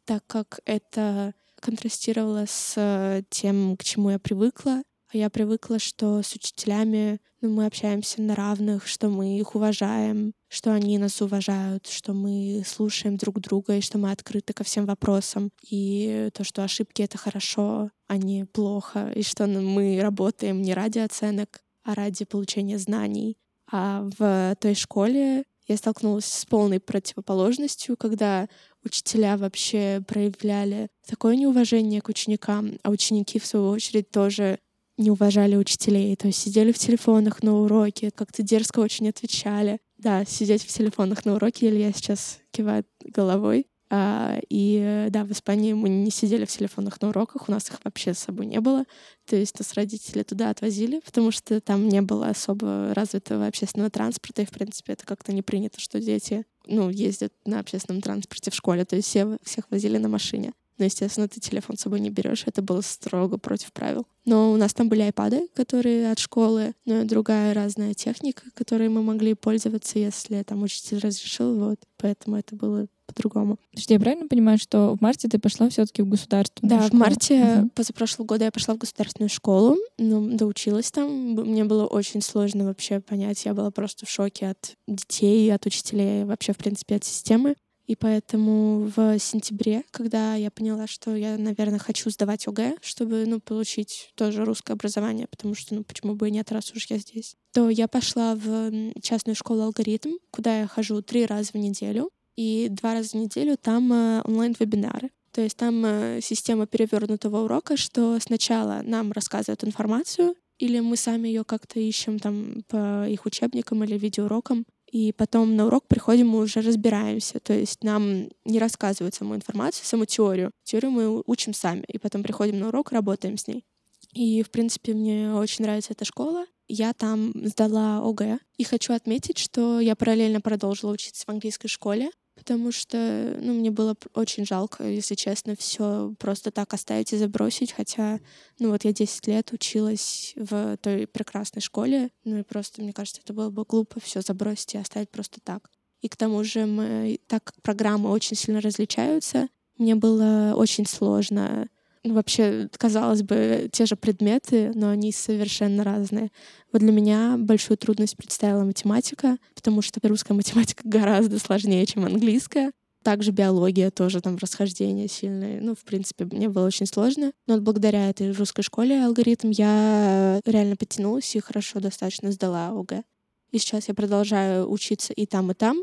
так 0.06 0.26
как 0.28 0.60
это 0.66 1.34
контрастировало 1.60 2.46
с 2.48 2.74
э, 2.78 3.24
тем, 3.30 3.76
к 3.78 3.84
чему 3.84 4.12
я 4.12 4.20
привыкла. 4.20 4.82
Я 5.12 5.30
привыкла, 5.30 5.80
что 5.80 6.22
с 6.22 6.34
учителями 6.34 7.20
ну, 7.42 7.50
мы 7.50 7.66
общаемся 7.66 8.22
на 8.22 8.36
равных, 8.36 8.88
что 8.88 9.10
мы 9.10 9.38
их 9.40 9.56
уважаем, 9.56 10.34
что 10.50 10.74
они 10.74 10.98
нас 10.98 11.22
уважают, 11.22 11.88
что 11.88 12.14
мы 12.14 12.64
слушаем 12.66 13.18
друг 13.18 13.40
друга 13.40 13.78
и 13.78 13.82
что 13.82 13.98
мы 13.98 14.12
открыты 14.12 14.52
ко 14.54 14.64
всем 14.64 14.86
вопросам. 14.86 15.52
И 15.70 16.30
то, 16.34 16.44
что 16.44 16.64
ошибки— 16.64 17.02
это 17.04 17.18
хорошо, 17.18 17.92
а 18.08 18.18
не 18.18 18.46
плохо, 18.46 19.12
и 19.16 19.22
что 19.22 19.46
мы 19.48 20.00
работаем 20.02 20.62
не 20.62 20.74
ради 20.74 21.00
оценок, 21.00 21.62
а 21.84 21.94
ради 21.94 22.26
получения 22.26 22.80
знаний. 22.80 23.38
А 23.72 24.08
в 24.18 24.56
той 24.60 24.74
школе 24.74 25.46
я 25.68 25.78
столкнулась 25.78 26.26
с 26.26 26.46
полной 26.48 26.80
противоположностью, 26.80 27.96
когда 27.96 28.50
учителя 28.84 29.38
вообще 29.38 30.04
проявляли 30.08 30.90
такое 31.08 31.36
неуважение 31.36 32.02
к 32.02 32.10
ученикам, 32.10 32.80
а 32.82 32.90
ученики, 32.90 33.40
в 33.40 33.46
свою 33.46 33.70
очередь, 33.70 34.10
тоже 34.10 34.58
не 34.98 35.12
уважали 35.12 35.56
учителей, 35.56 36.16
то 36.16 36.28
есть 36.28 36.40
сидели 36.40 36.72
в 36.72 36.78
телефонах 36.80 37.44
на 37.44 37.56
уроке, 37.56 38.10
как-то 38.12 38.42
дерзко 38.42 38.80
очень 38.80 39.08
отвечали. 39.10 39.80
Да, 40.00 40.24
сидеть 40.24 40.64
в 40.64 40.68
телефонах 40.68 41.26
на 41.26 41.36
уроке, 41.36 41.68
или 41.68 41.80
я 41.80 41.92
сейчас 41.92 42.40
киваю 42.52 42.86
головой. 43.04 43.68
А, 43.92 44.40
и 44.50 45.08
да, 45.10 45.26
в 45.26 45.32
Испании 45.32 45.74
мы 45.74 45.90
не 45.90 46.10
сидели 46.10 46.46
в 46.46 46.50
телефонах 46.50 47.02
на 47.02 47.10
уроках, 47.10 47.50
у 47.50 47.52
нас 47.52 47.70
их 47.70 47.80
вообще 47.84 48.14
с 48.14 48.20
собой 48.20 48.46
не 48.46 48.62
было. 48.62 48.86
То 49.26 49.36
есть 49.36 49.60
нас 49.60 49.74
родители 49.74 50.24
туда 50.24 50.52
отвозили, 50.52 51.02
потому 51.04 51.32
что 51.32 51.60
там 51.60 51.90
не 51.90 52.02
было 52.02 52.30
особо 52.30 52.94
развитого 52.94 53.48
общественного 53.48 53.90
транспорта, 53.90 54.44
и, 54.44 54.46
в 54.46 54.52
принципе, 54.52 54.94
это 54.94 55.06
как-то 55.06 55.34
не 55.34 55.42
принято, 55.42 55.82
что 55.82 56.00
дети 56.00 56.46
ну, 56.66 56.90
ездят 56.90 57.34
на 57.46 57.60
общественном 57.60 58.02
транспорте 58.02 58.52
в 58.52 58.56
школе. 58.56 58.86
То 58.86 58.96
есть 58.96 59.10
все, 59.10 59.38
всех 59.44 59.66
возили 59.70 59.98
на 59.98 60.08
машине. 60.08 60.54
Но, 60.80 60.86
естественно, 60.86 61.28
ты 61.28 61.40
телефон 61.40 61.78
с 61.78 61.82
собой 61.82 62.00
не 62.00 62.10
берешь. 62.10 62.44
Это 62.46 62.62
было 62.62 62.82
строго 62.82 63.38
против 63.38 63.72
правил. 63.74 64.08
Но 64.26 64.52
у 64.52 64.58
нас 64.58 64.74
там 64.74 64.90
были 64.90 65.02
айпады, 65.02 65.48
которые 65.54 66.12
от 66.12 66.20
школы, 66.20 66.74
ну 66.86 67.02
и 67.02 67.06
другая 67.06 67.54
разная 67.54 67.94
техника, 67.94 68.44
которой 68.54 68.90
мы 68.90 69.04
могли 69.04 69.34
пользоваться, 69.34 70.00
если 70.00 70.42
там 70.44 70.64
учитель 70.64 71.00
разрешил. 71.00 71.56
Вот. 71.60 71.80
Поэтому 71.98 72.38
это 72.38 72.56
было 72.56 72.88
по-другому. 73.08 73.58
Подожди, 73.72 73.94
я 73.96 74.00
правильно 74.00 74.28
понимаю, 74.28 74.60
что 74.60 74.96
в 74.96 75.02
марте 75.02 75.28
ты 75.28 75.40
пошла 75.40 75.68
все-таки 75.70 76.04
в 76.04 76.08
государственную 76.08 76.80
да, 76.80 76.86
школу? 76.86 76.98
в 76.98 77.00
марте 77.00 77.44
Мгм. 77.44 77.70
позапрошлого 77.72 78.28
года 78.28 78.46
я 78.46 78.52
пошла 78.52 78.76
в 78.76 78.78
государственную 78.78 79.30
школу, 79.30 79.78
ну, 79.98 80.38
доучилась 80.38 80.92
там. 80.92 81.34
Мне 81.34 81.66
было 81.66 81.88
очень 81.88 82.22
сложно 82.22 82.66
вообще 82.66 83.00
понять. 83.00 83.44
Я 83.46 83.54
была 83.54 83.72
просто 83.72 84.06
в 84.06 84.10
шоке 84.10 84.50
от 84.50 84.76
детей, 84.88 85.52
от 85.54 85.66
учителей, 85.66 86.24
вообще, 86.24 86.54
в 86.54 86.58
принципе, 86.58 86.96
от 86.96 87.04
системы. 87.04 87.56
И 87.90 87.96
поэтому 87.96 88.92
в 88.96 89.18
сентябре, 89.18 89.84
когда 89.90 90.36
я 90.36 90.52
поняла, 90.52 90.86
что 90.86 91.16
я, 91.16 91.40
наверное, 91.40 91.80
хочу 91.80 92.12
сдавать 92.12 92.48
ОГЭ, 92.48 92.78
чтобы, 92.82 93.26
ну, 93.26 93.40
получить 93.40 94.12
тоже 94.14 94.46
русское 94.46 94.74
образование, 94.74 95.26
потому 95.28 95.56
что, 95.56 95.74
ну, 95.74 95.84
почему 95.84 96.14
бы 96.14 96.28
и 96.28 96.32
нет, 96.32 96.52
раз 96.52 96.72
уж 96.72 96.86
я 96.92 97.00
здесь, 97.00 97.36
то 97.52 97.68
я 97.68 97.88
пошла 97.88 98.36
в 98.36 98.94
частную 99.02 99.36
школу 99.36 99.64
«Алгоритм», 99.64 100.18
куда 100.30 100.60
я 100.60 100.68
хожу 100.68 101.02
три 101.02 101.26
раза 101.26 101.50
в 101.54 101.56
неделю, 101.56 102.12
и 102.36 102.68
два 102.70 102.94
раза 102.94 103.10
в 103.10 103.14
неделю 103.16 103.58
там 103.58 103.92
э, 103.92 104.22
онлайн-вебинары. 104.24 105.10
То 105.32 105.42
есть 105.42 105.58
там 105.58 105.84
э, 105.84 106.20
система 106.22 106.68
перевернутого 106.68 107.46
урока, 107.46 107.76
что 107.76 108.20
сначала 108.20 108.82
нам 108.84 109.12
рассказывают 109.14 109.64
информацию, 109.64 110.36
или 110.60 110.80
мы 110.80 110.96
сами 110.96 111.30
ее 111.30 111.44
как-то 111.44 111.80
ищем 111.80 112.20
там 112.20 112.64
по 112.68 113.08
их 113.08 113.26
учебникам 113.26 113.84
или 113.84 113.98
видеоурокам, 113.98 114.66
и 114.92 115.12
потом 115.12 115.56
на 115.56 115.68
урок 115.68 115.88
приходим, 115.88 116.30
мы 116.30 116.40
уже 116.40 116.62
разбираемся. 116.62 117.40
То 117.40 117.54
есть 117.54 117.84
нам 117.84 118.30
не 118.46 118.60
рассказывают 118.60 119.16
саму 119.16 119.36
информацию, 119.36 119.86
саму 119.86 120.06
теорию. 120.06 120.52
Теорию 120.64 120.92
мы 120.92 121.24
учим 121.26 121.54
сами, 121.54 121.84
и 121.88 121.98
потом 121.98 122.24
приходим 122.24 122.60
на 122.60 122.70
урок, 122.70 122.92
работаем 122.92 123.38
с 123.38 123.48
ней. 123.48 123.66
И, 124.14 124.42
в 124.42 124.50
принципе, 124.50 124.94
мне 124.94 125.34
очень 125.34 125.64
нравится 125.64 125.94
эта 125.94 126.06
школа. 126.06 126.46
Я 126.68 126.94
там 126.94 127.32
сдала 127.48 128.00
ОГЭ. 128.00 128.40
И 128.58 128.64
хочу 128.64 128.94
отметить, 128.94 129.38
что 129.38 129.80
я 129.80 129.96
параллельно 129.96 130.42
продолжила 130.42 130.92
учиться 130.92 131.26
в 131.26 131.30
английской 131.30 131.68
школе, 131.68 132.12
потому 132.40 132.72
что 132.72 133.38
ну, 133.42 133.54
мне 133.54 133.70
было 133.70 133.96
очень 134.14 134.46
жалко, 134.46 134.84
если 134.86 135.16
честно, 135.16 135.56
все 135.58 136.16
просто 136.18 136.52
так 136.52 136.74
оставить 136.74 137.12
и 137.14 137.18
забросить. 137.18 137.74
Хотя, 137.74 138.20
ну 138.60 138.72
вот 138.72 138.86
я 138.86 138.94
10 138.94 139.28
лет 139.28 139.52
училась 139.52 140.34
в 140.38 140.78
той 140.78 141.06
прекрасной 141.06 141.62
школе, 141.62 142.10
ну 142.24 142.40
и 142.40 142.44
просто, 142.44 142.82
мне 142.82 142.94
кажется, 142.94 143.22
это 143.24 143.34
было 143.34 143.50
бы 143.50 143.66
глупо 143.66 144.00
все 144.00 144.22
забросить 144.22 144.74
и 144.74 144.78
оставить 144.78 145.10
просто 145.10 145.42
так. 145.44 145.70
И 146.02 146.08
к 146.08 146.16
тому 146.16 146.44
же, 146.46 146.66
мы, 146.66 147.20
так 147.28 147.44
как 147.44 147.62
программы 147.62 148.10
очень 148.10 148.38
сильно 148.38 148.62
различаются, 148.62 149.50
мне 149.78 149.96
было 149.96 150.54
очень 150.56 150.86
сложно 150.86 151.68
ну, 152.04 152.14
вообще, 152.14 152.70
казалось 152.78 153.24
бы, 153.24 153.70
те 153.72 153.86
же 153.86 153.96
предметы, 153.96 154.72
но 154.74 154.90
они 154.90 155.12
совершенно 155.12 155.84
разные. 155.84 156.32
Вот 156.72 156.80
для 156.82 156.92
меня 156.92 157.36
большую 157.38 157.78
трудность 157.78 158.16
представила 158.16 158.64
математика, 158.64 159.38
потому 159.54 159.82
что 159.82 160.00
русская 160.08 160.34
математика 160.34 160.82
гораздо 160.88 161.40
сложнее, 161.40 161.86
чем 161.86 162.06
английская. 162.06 162.72
Также 163.04 163.32
биология 163.32 163.92
тоже 163.92 164.20
там 164.22 164.36
расхождения 164.38 165.08
сильные. 165.08 165.62
Ну, 165.62 165.74
в 165.74 165.84
принципе, 165.86 166.26
мне 166.26 166.50
было 166.50 166.68
очень 166.68 166.86
сложно. 166.86 167.32
Но 167.48 167.56
вот 167.56 167.64
благодаря 167.64 168.10
этой 168.10 168.32
русской 168.32 168.62
школе 168.62 169.04
алгоритм 169.06 169.50
я 169.52 170.42
реально 170.46 170.76
подтянулась 170.76 171.34
и 171.36 171.40
хорошо 171.40 171.80
достаточно 171.80 172.32
сдала 172.32 172.70
ОГЭ. 172.70 173.04
И 173.52 173.58
сейчас 173.58 173.88
я 173.88 173.94
продолжаю 173.94 174.70
учиться 174.70 175.14
и 175.14 175.26
там, 175.26 175.52
и 175.52 175.54
там. 175.54 175.82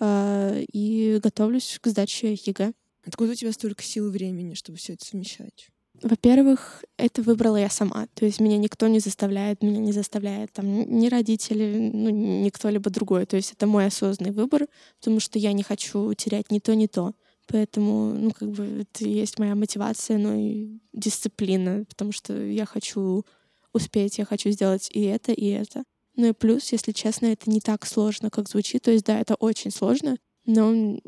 э, 0.00 0.64
И 0.72 1.18
готовлюсь 1.22 1.78
к 1.80 1.86
сдаче 1.86 2.34
ЕГЭ. 2.34 2.72
Откуда 3.06 3.32
у 3.32 3.34
тебя 3.34 3.52
столько 3.52 3.82
сил 3.82 4.08
и 4.08 4.10
времени, 4.10 4.54
чтобы 4.54 4.78
все 4.78 4.94
это 4.94 5.04
совмещать? 5.04 5.68
Во-первых, 6.02 6.84
это 6.96 7.22
выбрала 7.22 7.56
я 7.56 7.70
сама. 7.70 8.08
То 8.14 8.24
есть 8.26 8.40
меня 8.40 8.58
никто 8.58 8.88
не 8.88 8.98
заставляет, 8.98 9.62
меня 9.62 9.78
не 9.78 9.92
заставляет 9.92 10.52
там 10.52 10.66
ни 10.66 11.08
родители, 11.08 11.90
ну, 11.92 12.10
ни 12.10 12.48
кто-либо 12.50 12.90
другой. 12.90 13.26
То 13.26 13.36
есть 13.36 13.52
это 13.52 13.66
мой 13.66 13.86
осознанный 13.86 14.32
выбор, 14.32 14.66
потому 14.98 15.20
что 15.20 15.38
я 15.38 15.52
не 15.52 15.62
хочу 15.62 16.12
терять 16.14 16.50
ни 16.50 16.58
то, 16.58 16.74
ни 16.74 16.86
то. 16.86 17.14
Поэтому, 17.46 18.14
ну, 18.14 18.32
как 18.32 18.50
бы 18.50 18.64
это 18.82 19.06
есть 19.06 19.38
моя 19.38 19.54
мотивация, 19.54 20.18
ну 20.18 20.36
и 20.36 20.80
дисциплина, 20.92 21.84
потому 21.88 22.10
что 22.10 22.34
я 22.44 22.64
хочу 22.64 23.24
успеть, 23.72 24.18
я 24.18 24.24
хочу 24.24 24.50
сделать 24.50 24.88
и 24.90 25.02
это, 25.02 25.32
и 25.32 25.46
это. 25.46 25.84
Ну 26.16 26.28
и 26.28 26.32
плюс, 26.32 26.72
если 26.72 26.92
честно, 26.92 27.26
это 27.26 27.50
не 27.50 27.60
так 27.60 27.86
сложно, 27.86 28.30
как 28.30 28.48
звучит. 28.48 28.82
То 28.82 28.90
есть, 28.90 29.04
да, 29.04 29.20
это 29.20 29.34
очень 29.34 29.70
сложно, 29.70 30.16
но 30.46 30.98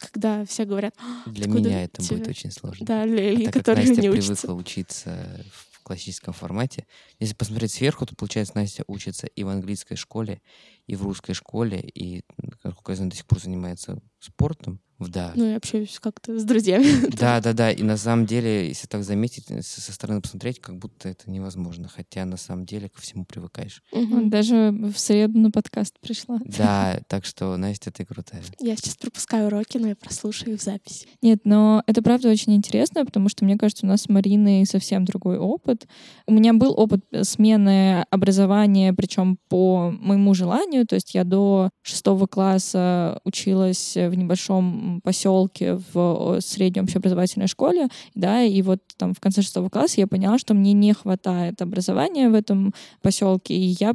когда 0.00 0.44
все 0.46 0.64
говорят, 0.64 0.94
«А, 0.98 1.30
Для 1.30 1.46
меня 1.46 1.84
это 1.84 2.02
тебе?» 2.02 2.16
будет 2.18 2.28
очень 2.28 2.50
сложно. 2.50 2.86
да, 2.86 3.06
для 3.06 3.32
А 3.32 3.40
так 3.42 3.54
как 3.54 3.66
Настя 3.74 4.02
не 4.02 4.08
привыкла 4.08 4.52
учится. 4.52 4.54
учиться 4.54 5.44
в 5.52 5.82
классическом 5.82 6.34
формате, 6.34 6.86
если 7.18 7.34
посмотреть 7.34 7.72
сверху, 7.72 8.06
то 8.06 8.14
получается, 8.16 8.56
Настя 8.56 8.84
учится 8.86 9.26
и 9.26 9.44
в 9.44 9.48
английской 9.48 9.96
школе, 9.96 10.40
и 10.86 10.96
в 10.96 11.02
русской 11.02 11.34
школе, 11.34 11.80
и, 11.80 12.22
как 12.62 12.74
я 12.88 12.96
знаю, 12.96 13.10
до 13.10 13.16
сих 13.16 13.26
пор 13.26 13.40
занимается 13.40 14.00
спортом. 14.20 14.80
Да. 15.00 15.32
Ну, 15.34 15.50
я 15.50 15.56
общаюсь 15.56 15.98
как-то 16.00 16.38
с 16.38 16.44
друзьями. 16.44 16.86
Да, 17.20 17.40
да, 17.40 17.52
да. 17.52 17.70
И 17.70 17.82
на 17.82 17.96
самом 17.96 18.24
деле, 18.26 18.68
если 18.68 18.86
так 18.86 19.04
заметить, 19.04 19.46
со 19.66 19.80
со 19.80 19.92
стороны 19.92 20.20
посмотреть, 20.20 20.60
как 20.60 20.76
будто 20.78 21.08
это 21.08 21.30
невозможно. 21.30 21.88
Хотя 21.88 22.24
на 22.24 22.36
самом 22.36 22.64
деле 22.64 22.88
ко 22.88 23.00
всему 23.00 23.24
привыкаешь. 23.24 23.82
Вот 23.92 24.28
Даже 24.28 24.70
в 24.70 24.98
среду 24.98 25.38
на 25.38 25.50
подкаст 25.50 25.98
пришла. 26.00 26.38
Да, 26.44 27.00
так 27.08 27.24
что, 27.24 27.56
Настя, 27.56 27.90
ты 27.90 28.04
крутая. 28.04 28.42
Я 28.58 28.76
сейчас 28.76 28.96
пропускаю 28.96 29.48
уроки, 29.48 29.78
но 29.78 29.88
я 29.88 29.96
прослушаю 29.96 30.54
их 30.54 30.60
в 30.60 30.64
записи. 30.64 31.06
Нет, 31.22 31.40
но 31.44 31.82
это 31.86 32.02
правда 32.02 32.28
очень 32.30 32.54
интересно, 32.54 33.04
потому 33.04 33.28
что, 33.28 33.44
мне 33.44 33.56
кажется, 33.56 33.86
у 33.86 33.88
нас 33.88 34.02
с 34.02 34.08
Мариной 34.08 34.64
совсем 34.66 35.04
другой 35.04 35.38
опыт. 35.38 35.86
У 36.26 36.32
меня 36.32 36.52
был 36.52 36.72
опыт 36.76 37.04
смены 37.22 38.02
образования, 38.10 38.92
причем 38.92 39.38
по 39.48 39.90
моему 39.90 40.34
желанию. 40.34 40.86
То 40.86 40.94
есть 40.94 41.14
я 41.14 41.24
до 41.24 41.70
шестого 41.82 42.26
класса 42.26 43.20
училась 43.24 43.96
в 43.96 44.14
небольшом 44.14 44.89
поселке 45.02 45.78
в 45.92 46.40
средней 46.40 46.82
общеобразовательной 46.82 47.46
школе, 47.46 47.88
да, 48.14 48.42
и 48.42 48.62
вот 48.62 48.80
там 48.96 49.14
в 49.14 49.20
конце 49.20 49.42
шестого 49.42 49.68
класса 49.68 50.00
я 50.00 50.06
поняла, 50.06 50.38
что 50.38 50.54
мне 50.54 50.72
не 50.72 50.92
хватает 50.92 51.62
образования 51.62 52.28
в 52.28 52.34
этом 52.34 52.74
поселке, 53.02 53.54
и 53.54 53.76
я 53.78 53.94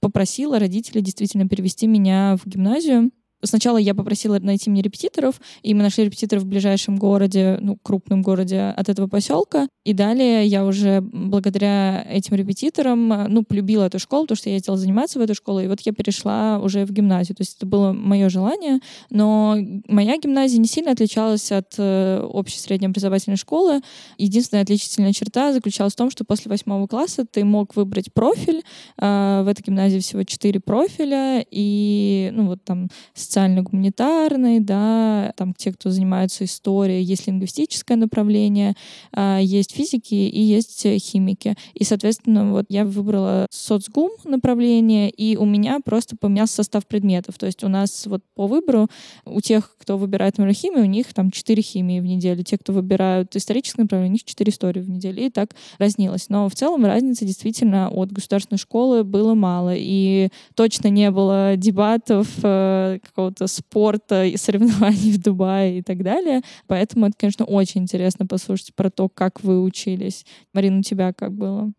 попросила 0.00 0.58
родителей 0.58 1.02
действительно 1.02 1.48
перевести 1.48 1.86
меня 1.86 2.36
в 2.36 2.46
гимназию. 2.48 3.10
Сначала 3.42 3.76
я 3.76 3.94
попросила 3.94 4.38
найти 4.38 4.70
мне 4.70 4.82
репетиторов, 4.82 5.40
и 5.62 5.74
мы 5.74 5.82
нашли 5.82 6.04
репетиторов 6.04 6.44
в 6.44 6.46
ближайшем 6.46 6.96
городе, 6.96 7.58
ну, 7.60 7.76
крупном 7.82 8.22
городе 8.22 8.60
от 8.76 8.88
этого 8.88 9.06
поселка. 9.06 9.68
И 9.84 9.92
далее 9.92 10.46
я 10.46 10.64
уже 10.64 11.00
благодаря 11.00 12.04
этим 12.10 12.34
репетиторам, 12.34 13.08
ну, 13.28 13.44
полюбила 13.44 13.84
эту 13.84 13.98
школу, 13.98 14.24
потому 14.24 14.36
что 14.36 14.50
я 14.50 14.56
хотела 14.56 14.76
заниматься 14.76 15.18
в 15.18 15.22
эту 15.22 15.34
школу, 15.34 15.60
и 15.60 15.68
вот 15.68 15.80
я 15.82 15.92
перешла 15.92 16.58
уже 16.58 16.84
в 16.84 16.92
гимназию. 16.92 17.36
То 17.36 17.42
есть 17.42 17.56
это 17.56 17.66
было 17.66 17.92
мое 17.92 18.28
желание, 18.28 18.80
но 19.10 19.56
моя 19.86 20.18
гимназия 20.18 20.58
не 20.58 20.68
сильно 20.68 20.92
отличалась 20.92 21.52
от 21.52 21.74
э, 21.78 22.20
общей 22.22 22.58
средней 22.58 22.88
образовательной 22.88 23.36
школы. 23.36 23.82
Единственная 24.18 24.62
отличительная 24.62 25.12
черта 25.12 25.52
заключалась 25.52 25.92
в 25.92 25.96
том, 25.96 26.10
что 26.10 26.24
после 26.24 26.48
восьмого 26.48 26.86
класса 26.86 27.24
ты 27.30 27.44
мог 27.44 27.76
выбрать 27.76 28.12
профиль. 28.12 28.62
Э, 29.00 29.42
в 29.44 29.48
этой 29.48 29.62
гимназии 29.62 29.98
всего 29.98 30.24
четыре 30.24 30.60
профиля, 30.60 31.44
и, 31.50 32.30
ну, 32.32 32.46
вот 32.46 32.64
там 32.64 32.88
социально-гуманитарный, 33.26 34.60
да, 34.60 35.32
там 35.36 35.54
те, 35.54 35.72
кто 35.72 35.90
занимаются 35.90 36.44
историей, 36.44 37.02
есть 37.02 37.26
лингвистическое 37.26 37.96
направление, 37.96 38.74
а, 39.12 39.38
есть 39.38 39.72
физики 39.72 40.14
и 40.14 40.40
есть 40.40 40.86
химики. 41.00 41.54
И, 41.74 41.84
соответственно, 41.84 42.52
вот 42.52 42.66
я 42.68 42.84
выбрала 42.84 43.46
соцгум 43.50 44.10
направление, 44.24 45.10
и 45.10 45.36
у 45.36 45.44
меня 45.44 45.80
просто 45.84 46.16
поменялся 46.16 46.56
состав 46.56 46.86
предметов. 46.86 47.38
То 47.38 47.46
есть 47.46 47.64
у 47.64 47.68
нас 47.68 48.06
вот 48.06 48.22
по 48.34 48.46
выбору 48.46 48.88
у 49.24 49.40
тех, 49.40 49.76
кто 49.78 49.98
выбирает 49.98 50.38
например, 50.38 50.54
химию, 50.54 50.84
у 50.84 50.88
них 50.88 51.12
там 51.12 51.30
4 51.30 51.62
химии 51.62 52.00
в 52.00 52.04
неделю. 52.04 52.42
Те, 52.42 52.58
кто 52.58 52.72
выбирают 52.72 53.34
историческое 53.36 53.82
направление, 53.82 54.10
у 54.10 54.14
них 54.14 54.24
4 54.24 54.50
истории 54.50 54.80
в 54.80 54.90
неделю. 54.90 55.22
И 55.22 55.30
так 55.30 55.50
разнилось. 55.78 56.28
Но 56.28 56.48
в 56.48 56.54
целом 56.54 56.84
разницы 56.84 57.24
действительно 57.24 57.88
от 57.88 58.12
государственной 58.12 58.58
школы 58.58 59.04
было 59.04 59.34
мало. 59.34 59.74
И 59.74 60.28
точно 60.54 60.88
не 60.88 61.10
было 61.10 61.56
дебатов, 61.56 62.28
э, 62.42 62.98
какого-то 63.16 63.46
спорта 63.46 64.24
и 64.26 64.36
соревнований 64.36 65.12
в 65.16 65.18
Дубае 65.22 65.78
и 65.78 65.82
так 65.82 66.02
далее. 66.02 66.42
Поэтому 66.66 67.06
это, 67.06 67.16
конечно, 67.16 67.46
очень 67.46 67.82
интересно 67.82 68.26
послушать 68.26 68.74
про 68.74 68.90
то, 68.90 69.08
как 69.08 69.42
вы 69.42 69.62
учились. 69.62 70.26
Марина, 70.52 70.80
у 70.80 70.82
тебя 70.82 71.12
как 71.14 71.32
было? 71.32 71.72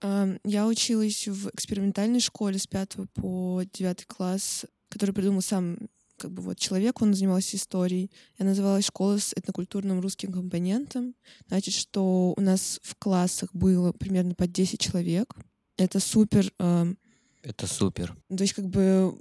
Эм, 0.00 0.38
Я 0.44 0.66
училась 0.66 1.28
в 1.28 1.48
экспериментальной 1.48 2.20
школе 2.20 2.58
с 2.58 2.66
5 2.66 2.96
по 3.14 3.62
9 3.72 4.06
класс, 4.06 4.64
который 4.88 5.14
придумал 5.14 5.42
сам 5.42 5.76
как 6.16 6.30
бы 6.30 6.42
вот 6.42 6.58
человек, 6.58 7.02
он 7.02 7.12
занимался 7.12 7.56
историей. 7.56 8.08
Я 8.38 8.46
называлась 8.46 8.86
«Школа 8.86 9.18
с 9.18 9.32
этнокультурным 9.34 10.00
русским 10.00 10.32
компонентом». 10.32 11.14
Значит, 11.48 11.74
что 11.74 12.34
у 12.36 12.40
нас 12.40 12.78
в 12.84 12.94
классах 12.96 13.50
было 13.52 13.90
примерно 13.92 14.34
по 14.36 14.46
10 14.46 14.78
человек. 14.80 15.34
Это 15.76 15.98
супер. 15.98 16.52
эм, 16.60 16.96
Это 17.42 17.66
супер. 17.66 18.16
то 18.28 18.42
есть 18.44 18.52
как 18.54 18.68
бы 18.68 19.12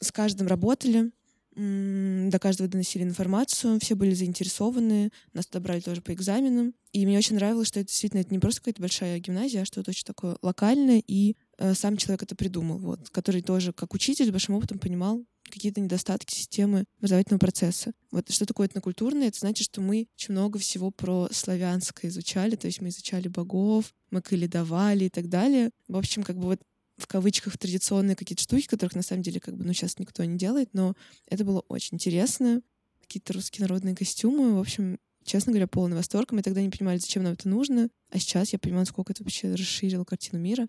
с 0.00 0.12
каждым 0.12 0.46
работали, 0.46 1.12
до 1.56 2.38
каждого 2.38 2.68
доносили 2.68 3.02
информацию, 3.02 3.80
все 3.80 3.94
были 3.94 4.14
заинтересованы, 4.14 5.10
нас 5.32 5.46
туда 5.46 5.60
брали 5.60 5.80
тоже 5.80 6.00
по 6.00 6.12
экзаменам. 6.12 6.74
И 6.92 7.04
мне 7.04 7.18
очень 7.18 7.36
нравилось, 7.36 7.68
что 7.68 7.80
это 7.80 7.88
действительно 7.88 8.20
это 8.20 8.32
не 8.32 8.38
просто 8.38 8.60
какая-то 8.60 8.80
большая 8.80 9.18
гимназия, 9.18 9.62
а 9.62 9.64
что-то 9.64 9.90
очень 9.90 10.04
такое 10.04 10.36
локальное, 10.42 11.02
и 11.06 11.36
э, 11.58 11.74
сам 11.74 11.96
человек 11.96 12.22
это 12.22 12.36
придумал, 12.36 12.78
вот, 12.78 13.10
который 13.10 13.42
тоже 13.42 13.72
как 13.72 13.94
учитель 13.94 14.26
с 14.26 14.30
большим 14.30 14.54
опытом 14.54 14.78
понимал 14.78 15.24
какие-то 15.50 15.80
недостатки 15.80 16.32
системы 16.32 16.84
образовательного 16.98 17.40
процесса. 17.40 17.92
Вот 18.12 18.30
что 18.30 18.46
такое 18.46 18.68
этнокультурное? 18.68 19.28
Это 19.28 19.40
значит, 19.40 19.64
что 19.64 19.80
мы 19.80 20.06
очень 20.16 20.32
много 20.32 20.58
всего 20.58 20.90
про 20.92 21.28
славянское 21.32 22.10
изучали, 22.10 22.54
то 22.54 22.68
есть 22.68 22.80
мы 22.80 22.88
изучали 22.88 23.28
богов, 23.28 23.92
мы 24.10 24.22
каледовали 24.22 25.06
и 25.06 25.10
так 25.10 25.28
далее. 25.28 25.70
В 25.88 25.96
общем, 25.96 26.22
как 26.22 26.36
бы 26.36 26.44
вот 26.44 26.60
в 27.00 27.06
кавычках 27.06 27.58
традиционные 27.58 28.16
какие-то 28.16 28.42
штуки, 28.42 28.66
которых 28.66 28.94
на 28.94 29.02
самом 29.02 29.22
деле 29.22 29.40
как 29.40 29.56
бы 29.56 29.64
ну 29.64 29.72
сейчас 29.72 29.98
никто 29.98 30.24
не 30.24 30.38
делает, 30.38 30.70
но 30.72 30.94
это 31.26 31.44
было 31.44 31.60
очень 31.68 31.96
интересно. 31.96 32.62
Какие-то 33.00 33.32
русские 33.32 33.66
народные 33.66 33.96
костюмы, 33.96 34.54
в 34.54 34.60
общем, 34.60 34.98
честно 35.24 35.52
говоря, 35.52 35.66
полный 35.66 35.96
восторг. 35.96 36.32
Мы 36.32 36.42
тогда 36.42 36.62
не 36.62 36.70
понимали, 36.70 36.98
зачем 36.98 37.22
нам 37.22 37.34
это 37.34 37.48
нужно, 37.48 37.88
а 38.10 38.18
сейчас 38.18 38.52
я 38.52 38.58
понимаю, 38.58 38.82
насколько 38.82 39.12
это 39.12 39.22
вообще 39.22 39.52
расширило 39.52 40.04
картину 40.04 40.40
мира. 40.40 40.68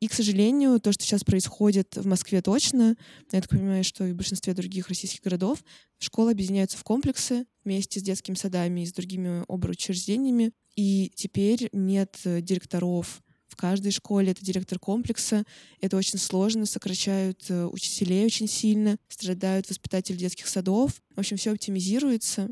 И, 0.00 0.08
к 0.08 0.12
сожалению, 0.12 0.80
то, 0.80 0.92
что 0.92 1.04
сейчас 1.04 1.24
происходит 1.24 1.96
в 1.96 2.06
Москве 2.06 2.42
точно, 2.42 2.96
я 3.32 3.40
так 3.40 3.50
понимаю, 3.50 3.84
что 3.84 4.06
и 4.06 4.12
в 4.12 4.16
большинстве 4.16 4.54
других 4.54 4.88
российских 4.88 5.22
городов, 5.22 5.62
школы 5.98 6.32
объединяются 6.32 6.78
в 6.78 6.84
комплексы 6.84 7.46
вместе 7.64 8.00
с 8.00 8.02
детскими 8.02 8.34
садами 8.34 8.80
и 8.80 8.86
с 8.86 8.92
другими 8.92 9.44
образовательными 9.48 10.52
И 10.76 11.12
теперь 11.14 11.68
нет 11.72 12.18
директоров 12.24 13.22
каждой 13.60 13.92
школе, 13.92 14.32
это 14.32 14.42
директор 14.42 14.78
комплекса. 14.78 15.44
Это 15.82 15.98
очень 15.98 16.18
сложно, 16.18 16.64
сокращают 16.64 17.44
э, 17.50 17.66
учителей 17.66 18.24
очень 18.24 18.48
сильно, 18.48 18.96
страдают 19.08 19.68
воспитатели 19.68 20.16
детских 20.16 20.46
садов. 20.48 20.92
В 21.14 21.20
общем, 21.20 21.36
все 21.36 21.52
оптимизируется. 21.52 22.48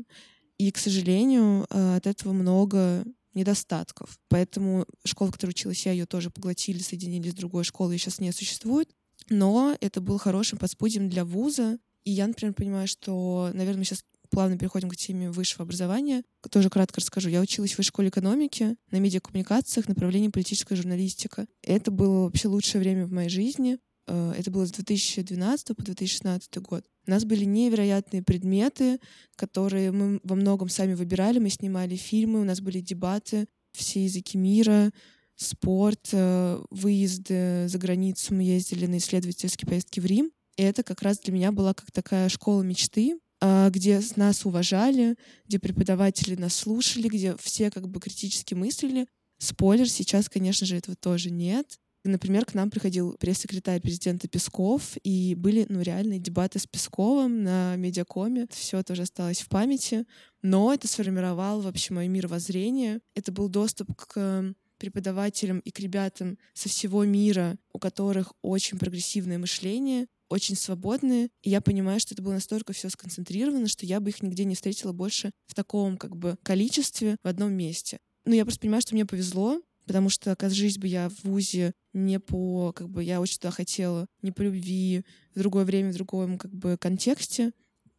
И, 0.59 0.69
к 0.71 0.77
сожалению, 0.77 1.65
э, 1.71 1.95
от 1.95 2.05
этого 2.05 2.31
много 2.31 3.03
недостатков. 3.33 4.19
Поэтому 4.27 4.85
школа, 5.03 5.29
в 5.29 5.31
которой 5.31 5.51
училась 5.51 5.83
я, 5.87 5.93
ее 5.93 6.05
тоже 6.05 6.29
поглотили, 6.29 6.77
соединили 6.77 7.31
с 7.31 7.33
другой 7.33 7.63
школой, 7.63 7.93
ее 7.93 7.99
сейчас 7.99 8.19
не 8.19 8.31
существует. 8.31 8.89
Но 9.31 9.75
это 9.81 10.01
было 10.01 10.19
хорошим 10.19 10.59
подспудием 10.59 11.09
для 11.09 11.25
вуза. 11.25 11.79
И 12.03 12.11
я, 12.11 12.27
например, 12.27 12.53
понимаю, 12.53 12.87
что, 12.87 13.49
наверное, 13.55 13.83
сейчас 13.83 14.03
плавно 14.29 14.57
переходим 14.57 14.89
к 14.89 14.95
теме 14.95 15.31
высшего 15.31 15.63
образования. 15.63 16.23
Тоже 16.49 16.69
кратко 16.69 17.01
расскажу. 17.01 17.29
Я 17.29 17.41
училась 17.41 17.73
в 17.73 17.77
высшей 17.77 17.89
школе 17.89 18.09
экономики 18.09 18.75
на 18.91 18.97
медиакоммуникациях, 18.97 19.87
направлении 19.87 20.29
политическая 20.29 20.75
журналистика. 20.75 21.47
Это 21.63 21.91
было 21.91 22.23
вообще 22.23 22.47
лучшее 22.47 22.81
время 22.81 23.05
в 23.05 23.11
моей 23.11 23.29
жизни. 23.29 23.77
Э, 24.07 24.33
Это 24.37 24.51
было 24.51 24.65
с 24.65 24.71
2012 24.71 25.75
по 25.75 25.83
2016 25.83 26.57
год. 26.57 26.85
У 27.07 27.11
нас 27.11 27.25
были 27.25 27.45
невероятные 27.45 28.23
предметы, 28.23 28.99
которые 29.35 29.91
мы 29.91 30.19
во 30.23 30.35
многом 30.35 30.69
сами 30.69 30.93
выбирали. 30.93 31.39
Мы 31.39 31.49
снимали 31.49 31.95
фильмы, 31.95 32.41
у 32.41 32.45
нас 32.45 32.61
были 32.61 32.81
дебаты, 32.81 33.47
все 33.71 34.03
языки 34.03 34.37
мира, 34.37 34.91
спорт, 35.35 36.09
э, 36.11 36.61
выезды 36.69 37.67
за 37.67 37.77
границу. 37.77 38.33
Мы 38.33 38.43
ездили 38.43 38.85
на 38.85 38.97
исследовательские 38.97 39.67
поездки 39.67 39.99
в 39.99 40.05
Рим. 40.05 40.31
И 40.57 40.61
это 40.61 40.83
как 40.83 41.01
раз 41.01 41.19
для 41.19 41.31
меня 41.33 41.51
была 41.51 41.73
как 41.73 41.91
такая 41.91 42.27
школа 42.27 42.63
мечты, 42.63 43.17
где 43.41 44.01
с- 44.01 44.15
нас 44.17 44.45
уважали, 44.45 45.15
где 45.47 45.59
преподаватели 45.59 46.35
нас 46.35 46.55
слушали, 46.55 47.07
где 47.07 47.35
все 47.37 47.71
как 47.71 47.87
бы 47.87 47.99
критически 47.99 48.53
мыслили. 48.53 49.07
Спойлер, 49.37 49.89
сейчас, 49.89 50.29
конечно 50.29 50.67
же, 50.67 50.75
этого 50.75 50.95
тоже 50.95 51.31
нет. 51.31 51.79
Например, 52.05 52.45
к 52.45 52.53
нам 52.53 52.69
приходил 52.69 53.15
пресс-секретарь 53.19 53.81
президента 53.81 54.27
Песков, 54.27 54.95
и 55.03 55.35
были, 55.35 55.65
ну, 55.67 55.81
реальные 55.81 56.19
дебаты 56.19 56.57
с 56.59 56.65
Песковым 56.65 57.43
на 57.43 57.75
медиакоме. 57.75 58.47
Все 58.51 58.81
тоже 58.83 59.01
осталось 59.01 59.41
в 59.41 59.49
памяти. 59.49 60.05
Но 60.41 60.73
это 60.73 60.87
сформировало 60.87 61.61
вообще 61.61 61.93
мое 61.93 62.07
мировоззрение. 62.07 63.01
Это 63.15 63.31
был 63.33 63.49
доступ 63.49 63.93
к 63.95 64.53
преподавателям 64.77 65.59
и 65.59 65.71
к 65.71 65.79
ребятам 65.81 66.37
со 66.53 66.69
всего 66.69 67.03
мира, 67.03 67.57
у 67.73 67.79
которых 67.79 68.31
очень 68.41 68.79
прогрессивное 68.79 69.37
мышление, 69.37 70.07
очень 70.29 70.55
свободные. 70.55 71.29
И 71.41 71.49
я 71.49 71.61
понимаю, 71.61 71.99
что 71.99 72.13
это 72.13 72.21
было 72.21 72.33
настолько 72.33 72.73
все 72.73 72.89
сконцентрировано, 72.89 73.67
что 73.67 73.85
я 73.85 73.99
бы 73.99 74.09
их 74.09 74.21
нигде 74.21 74.45
не 74.45 74.55
встретила 74.55 74.93
больше 74.93 75.31
в 75.47 75.53
таком 75.53 75.97
как 75.97 76.15
бы 76.15 76.37
количестве 76.43 77.17
в 77.23 77.27
одном 77.27 77.51
месте. 77.53 77.99
Ну, 78.25 78.33
я 78.33 78.45
просто 78.45 78.61
понимаю, 78.61 78.81
что 78.81 78.93
мне 78.93 79.05
повезло, 79.05 79.61
потому 79.85 80.09
что 80.09 80.31
окажись 80.31 80.77
бы 80.77 80.87
я 80.87 81.09
в 81.09 81.23
ВУЗе 81.23 81.73
не 81.93 82.19
по, 82.19 82.71
как 82.73 82.89
бы, 82.89 83.03
я 83.03 83.19
очень 83.19 83.39
туда 83.39 83.49
хотела, 83.49 84.05
не 84.21 84.31
по 84.31 84.43
любви, 84.43 85.03
в 85.33 85.39
другое 85.39 85.65
время, 85.65 85.91
в 85.91 85.95
другом, 85.95 86.37
как 86.37 86.53
бы, 86.53 86.77
контексте, 86.77 87.51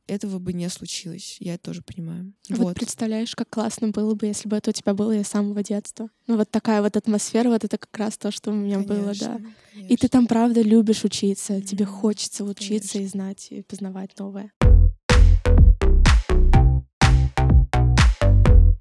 этого 0.07 0.39
бы 0.39 0.53
не 0.53 0.69
случилось. 0.69 1.37
Я 1.41 1.55
это 1.55 1.65
тоже 1.65 1.83
понимаю. 1.83 2.33
Вот. 2.49 2.59
Вот. 2.59 2.75
представляешь, 2.75 3.35
как 3.35 3.49
классно 3.51 3.89
было 3.89 4.15
бы, 4.15 4.27
если 4.27 4.49
бы 4.49 4.57
это 4.57 4.71
у 4.71 4.73
тебя 4.73 4.95
было 4.95 5.13
и 5.13 5.23
с 5.23 5.29
самого 5.29 5.63
детства. 5.63 6.11
Ну 6.27 6.37
вот 6.37 6.51
такая 6.51 6.83
вот 6.83 6.97
атмосфера, 6.97 7.49
вот 7.49 7.65
это 7.65 7.79
как 7.79 7.97
раз 7.97 8.19
то, 8.19 8.31
что 8.31 8.51
у 8.51 8.55
меня 8.55 8.81
было, 8.81 9.13
да. 9.19 9.37
Конечно, 9.37 9.55
И 9.75 9.97
ты 9.97 10.09
конечно. 10.09 10.09
там 10.09 10.27
правда 10.27 10.63
любишь 10.63 11.05
учиться, 11.05 11.61
тебе 11.61 11.85
Мгм, 11.85 11.95
хочется 11.95 12.45
учиться 12.45 12.99
и 12.99 13.03
конечно. 13.03 13.09
знать, 13.09 13.47
и 13.51 13.63
познавать 13.63 14.19
новое. 14.19 14.53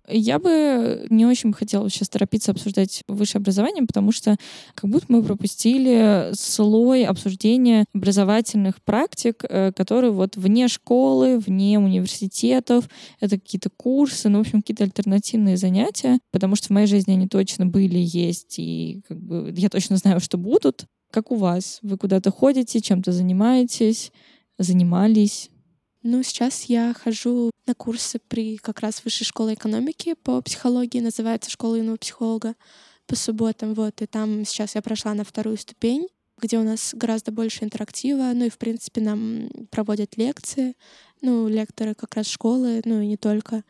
Я 0.09 0.39
бы 0.39 1.05
не 1.09 1.25
очень 1.25 1.53
хотела 1.53 1.89
сейчас 1.89 2.09
торопиться 2.09 2.51
обсуждать 2.51 3.03
высшее 3.07 3.39
образование, 3.39 3.85
потому 3.85 4.11
что 4.11 4.37
как 4.75 4.89
будто 4.89 5.05
мы 5.09 5.23
пропустили 5.23 6.31
слой 6.33 7.05
обсуждения 7.05 7.85
образовательных 7.93 8.81
практик, 8.81 9.43
э, 9.47 9.71
которые 9.73 10.11
вот 10.11 10.35
вне 10.35 10.67
школы, 10.67 11.39
вне 11.39 11.79
университетов, 11.79 12.89
это 13.19 13.39
какие-то 13.39 13.69
курсы, 13.69 14.29
ну, 14.29 14.39
в 14.39 14.41
общем, 14.41 14.61
какие-то 14.61 14.83
альтернативные 14.83 15.57
занятия, 15.57 16.19
потому 16.31 16.55
что 16.55 16.67
в 16.67 16.71
моей 16.71 16.87
жизни 16.87 17.13
они 17.13 17.27
точно 17.27 17.65
были, 17.65 17.99
есть, 17.99 18.55
и 18.57 19.01
как 19.07 19.19
бы 19.19 19.53
я 19.55 19.69
точно 19.69 19.97
знаю, 19.97 20.19
что 20.19 20.37
будут. 20.37 20.85
Как 21.11 21.31
у 21.31 21.35
вас? 21.35 21.79
Вы 21.81 21.97
куда-то 21.97 22.31
ходите, 22.31 22.81
чем-то 22.81 23.11
занимаетесь, 23.11 24.11
занимались? 24.57 25.49
Ну, 26.03 26.23
сейчас 26.23 26.63
я 26.65 26.93
хожу 26.93 27.51
на 27.67 27.75
курсы 27.75 28.19
при 28.19 28.57
как 28.57 28.79
раз 28.79 29.03
высшей 29.03 29.25
школе 29.25 29.53
экономики 29.55 30.15
по 30.23 30.41
психологии, 30.41 30.99
называется 31.01 31.51
школа 31.51 31.75
юного 31.75 31.97
психолога 31.97 32.55
по 33.05 33.15
субботам, 33.15 33.73
вот, 33.73 34.01
и 34.01 34.05
там 34.05 34.45
сейчас 34.45 34.75
я 34.75 34.81
прошла 34.81 35.13
на 35.13 35.25
вторую 35.25 35.57
ступень, 35.57 36.07
где 36.41 36.57
у 36.57 36.63
нас 36.63 36.93
гораздо 36.95 37.31
больше 37.33 37.65
интерактива, 37.65 38.31
ну 38.33 38.45
и, 38.45 38.49
в 38.49 38.57
принципе, 38.57 39.01
нам 39.01 39.49
проводят 39.71 40.15
лекции, 40.15 40.75
ну, 41.21 41.47
лекторы 41.49 41.95
как 41.95 42.15
раз 42.15 42.27
школы, 42.27 42.81
ну 42.85 43.01
и 43.01 43.07
не 43.07 43.17
только, 43.17 43.63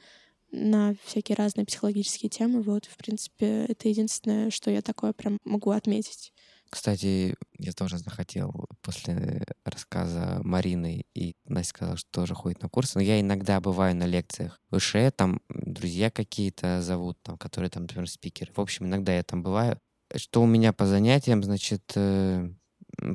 на 0.51 0.95
всякие 1.05 1.35
разные 1.37 1.65
психологические 1.65 2.29
темы, 2.29 2.61
вот, 2.63 2.85
в 2.85 2.97
принципе, 2.97 3.65
это 3.69 3.89
единственное, 3.89 4.51
что 4.51 4.71
я 4.71 4.81
такое 4.83 5.13
прям 5.13 5.37
могу 5.45 5.71
отметить. 5.71 6.33
Кстати, 6.69 7.35
я 7.57 7.71
тоже 7.71 7.97
захотел 7.97 8.67
после 8.81 9.43
рассказа 9.63 10.39
Марины, 10.43 11.05
и 11.15 11.35
Настя 11.45 11.69
сказала, 11.69 11.97
что 11.97 12.09
тоже 12.11 12.35
ходит 12.35 12.61
на 12.61 12.69
курсы, 12.69 12.91
но 12.95 13.01
я 13.01 13.19
иногда 13.19 13.59
бываю 13.59 13.95
на 13.95 14.05
лекциях 14.05 14.59
выше, 14.69 15.11
там 15.15 15.41
друзья 15.49 16.11
какие-то 16.11 16.81
зовут, 16.81 17.17
там, 17.23 17.37
которые 17.37 17.71
там, 17.71 17.83
например, 17.83 18.07
спикеры. 18.07 18.51
В 18.55 18.61
общем, 18.61 18.85
иногда 18.85 19.15
я 19.15 19.23
там 19.23 19.41
бываю. 19.41 19.79
Что 20.15 20.43
у 20.43 20.45
меня 20.45 20.73
по 20.73 20.85
занятиям, 20.85 21.43
значит, 21.43 21.91
э, 21.95 22.49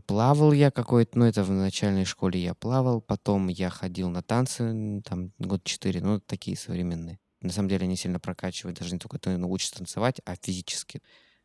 плавал 0.07 0.53
я 0.53 0.71
какой-то, 0.71 1.19
ну, 1.19 1.25
это 1.25 1.45
в 1.45 1.51
начальной 1.51 2.05
школе 2.05 2.43
я 2.43 2.55
плавал, 2.55 3.01
потом 3.01 3.49
я 3.49 3.71
ходил 3.71 4.11
на 4.11 4.23
танцы, 4.23 5.01
там, 5.05 5.33
год 5.39 5.63
четыре, 5.65 6.01
ну, 6.01 6.21
такие 6.21 6.57
современные. 6.57 7.19
На 7.41 7.53
самом 7.53 7.69
деле 7.69 7.85
они 7.85 7.97
сильно 7.97 8.19
прокачивают, 8.19 8.79
даже 8.79 8.93
не 8.93 8.99
только 8.99 9.19
ты 9.19 9.37
научишься 9.37 9.77
танцевать, 9.77 10.21
а 10.25 10.35
физически 10.41 11.03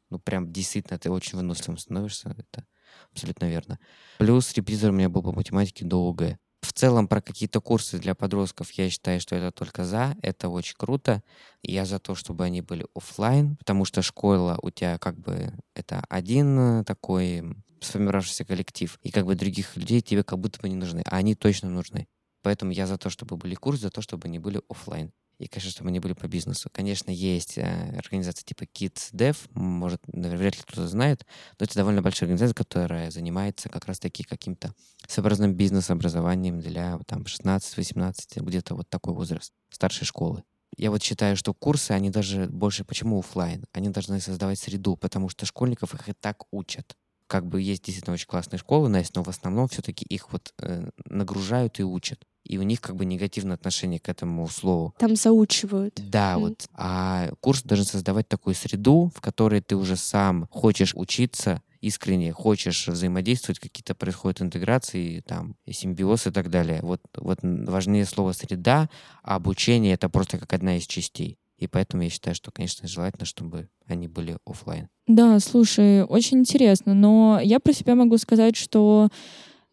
ну, 0.09 0.19
прям 0.19 0.51
действительно 0.51 0.97
ты 0.97 1.11
очень 1.11 1.37
выносливым 1.37 1.77
становишься, 1.77 2.35
это 2.37 2.65
абсолютно 3.11 3.45
верно. 3.45 3.79
Плюс 4.17 4.53
репетитор 4.53 4.91
у 4.91 4.93
меня 4.93 5.09
был 5.09 5.21
по 5.21 5.31
математике 5.31 5.85
до. 5.85 6.15
В 6.61 6.73
целом 6.73 7.07
про 7.07 7.21
какие-то 7.21 7.61
курсы 7.61 7.99
для 7.99 8.15
подростков 8.15 8.71
я 8.71 8.89
считаю, 8.89 9.21
что 9.21 9.35
это 9.35 9.51
только 9.51 9.85
за, 9.85 10.15
это 10.21 10.49
очень 10.49 10.75
круто. 10.77 11.23
Я 11.63 11.85
за 11.85 11.99
то, 11.99 12.15
чтобы 12.15 12.43
они 12.43 12.61
были 12.61 12.85
оффлайн, 12.95 13.55
потому 13.55 13.85
что 13.85 14.01
школа 14.01 14.59
у 14.61 14.69
тебя 14.69 14.97
как 14.97 15.17
бы 15.17 15.53
это 15.73 16.03
один 16.09 16.59
э, 16.59 16.83
такой 16.83 17.55
сформировавшийся 17.79 18.43
коллектив, 18.43 18.99
и 19.03 19.11
как 19.11 19.25
бы 19.25 19.35
других 19.35 19.77
людей 19.77 20.01
тебе 20.01 20.23
как 20.23 20.39
будто 20.39 20.59
бы 20.59 20.67
не 20.67 20.75
нужны, 20.75 21.01
а 21.05 21.17
они 21.17 21.33
точно 21.33 21.69
нужны. 21.69 22.07
Поэтому 22.41 22.71
я 22.71 22.87
за 22.87 22.97
то, 22.97 23.09
чтобы 23.09 23.37
были 23.37 23.55
курсы, 23.55 23.83
за 23.83 23.89
то, 23.89 24.01
чтобы 24.01 24.27
они 24.27 24.39
были 24.39 24.61
оффлайн. 24.69 25.13
И, 25.39 25.47
конечно, 25.47 25.71
чтобы 25.71 25.89
они 25.89 25.99
были 25.99 26.13
по 26.13 26.27
бизнесу. 26.27 26.69
Конечно, 26.71 27.11
есть 27.11 27.57
э, 27.57 27.95
организация 27.97 28.43
типа 28.43 28.63
Kids 28.63 29.13
Dev, 29.13 29.37
может, 29.53 30.01
наверное, 30.07 30.37
вряд 30.37 30.57
ли 30.57 30.63
кто-то 30.63 30.87
знает, 30.87 31.25
но 31.57 31.63
это 31.63 31.75
довольно 31.75 32.01
большая 32.01 32.27
организация, 32.27 32.53
которая 32.53 33.09
занимается 33.09 33.69
как 33.69 33.85
раз-таки 33.85 34.23
каким-то 34.23 34.73
своеобразным 35.07 35.53
бизнес-образованием 35.53 36.59
для 36.59 36.99
там 37.07 37.21
16-18, 37.21 38.41
где-то 38.41 38.75
вот 38.75 38.89
такой 38.89 39.13
возраст 39.13 39.53
старшей 39.69 40.05
школы. 40.05 40.43
Я 40.77 40.91
вот 40.91 41.01
считаю, 41.01 41.37
что 41.37 41.53
курсы, 41.53 41.91
они 41.91 42.09
даже 42.09 42.47
больше, 42.47 42.83
почему 42.83 43.19
офлайн? 43.19 43.65
Они 43.71 43.89
должны 43.89 44.19
создавать 44.19 44.59
среду, 44.59 44.97
потому 44.97 45.29
что 45.29 45.45
школьников 45.45 45.93
их 45.93 46.09
и 46.09 46.13
так 46.13 46.43
учат. 46.51 46.95
Как 47.27 47.47
бы 47.47 47.61
есть 47.61 47.83
действительно 47.83 48.15
очень 48.15 48.27
классные 48.27 48.59
школы, 48.59 48.89
но 48.89 49.23
в 49.23 49.29
основном 49.29 49.67
все-таки 49.67 50.05
их 50.05 50.31
вот 50.31 50.53
э, 50.59 50.89
нагружают 51.05 51.79
и 51.79 51.83
учат 51.83 52.25
и 52.49 52.57
у 52.57 52.63
них 52.63 52.81
как 52.81 52.95
бы 52.95 53.05
негативное 53.05 53.55
отношение 53.55 53.99
к 53.99 54.09
этому 54.09 54.47
слову. 54.49 54.93
Там 54.97 55.15
заучивают. 55.15 56.01
Да, 56.09 56.33
mm. 56.33 56.39
вот. 56.39 56.67
А 56.73 57.29
курс 57.39 57.61
должен 57.61 57.85
создавать 57.85 58.27
такую 58.27 58.55
среду, 58.55 59.11
в 59.15 59.21
которой 59.21 59.61
ты 59.61 59.75
уже 59.75 59.95
сам 59.95 60.47
хочешь 60.49 60.93
учиться 60.95 61.61
искренне, 61.79 62.33
хочешь 62.33 62.87
взаимодействовать, 62.87 63.59
какие-то 63.59 63.93
происходят 63.93 64.41
интеграции, 64.41 65.21
там, 65.21 65.55
симбиоз 65.69 66.27
и 66.27 66.31
так 66.31 66.49
далее. 66.49 66.79
Вот, 66.81 67.01
вот 67.15 67.39
важнее 67.43 68.05
слово 68.05 68.33
«среда», 68.33 68.89
а 69.23 69.35
обучение— 69.35 69.93
это 69.93 70.09
просто 70.09 70.39
как 70.39 70.51
одна 70.51 70.77
из 70.77 70.87
частей. 70.87 71.37
И 71.59 71.67
поэтому 71.67 72.03
я 72.03 72.09
считаю, 72.09 72.35
что, 72.35 72.51
конечно, 72.51 72.87
желательно, 72.87 73.25
чтобы 73.25 73.69
они 73.85 74.07
были 74.07 74.37
офлайн. 74.45 74.87
Да, 75.07 75.39
слушай, 75.39 76.03
очень 76.03 76.39
интересно. 76.39 76.93
Но 76.93 77.39
я 77.43 77.59
про 77.59 77.73
себя 77.73 77.95
могу 77.95 78.17
сказать, 78.17 78.55
что 78.55 79.09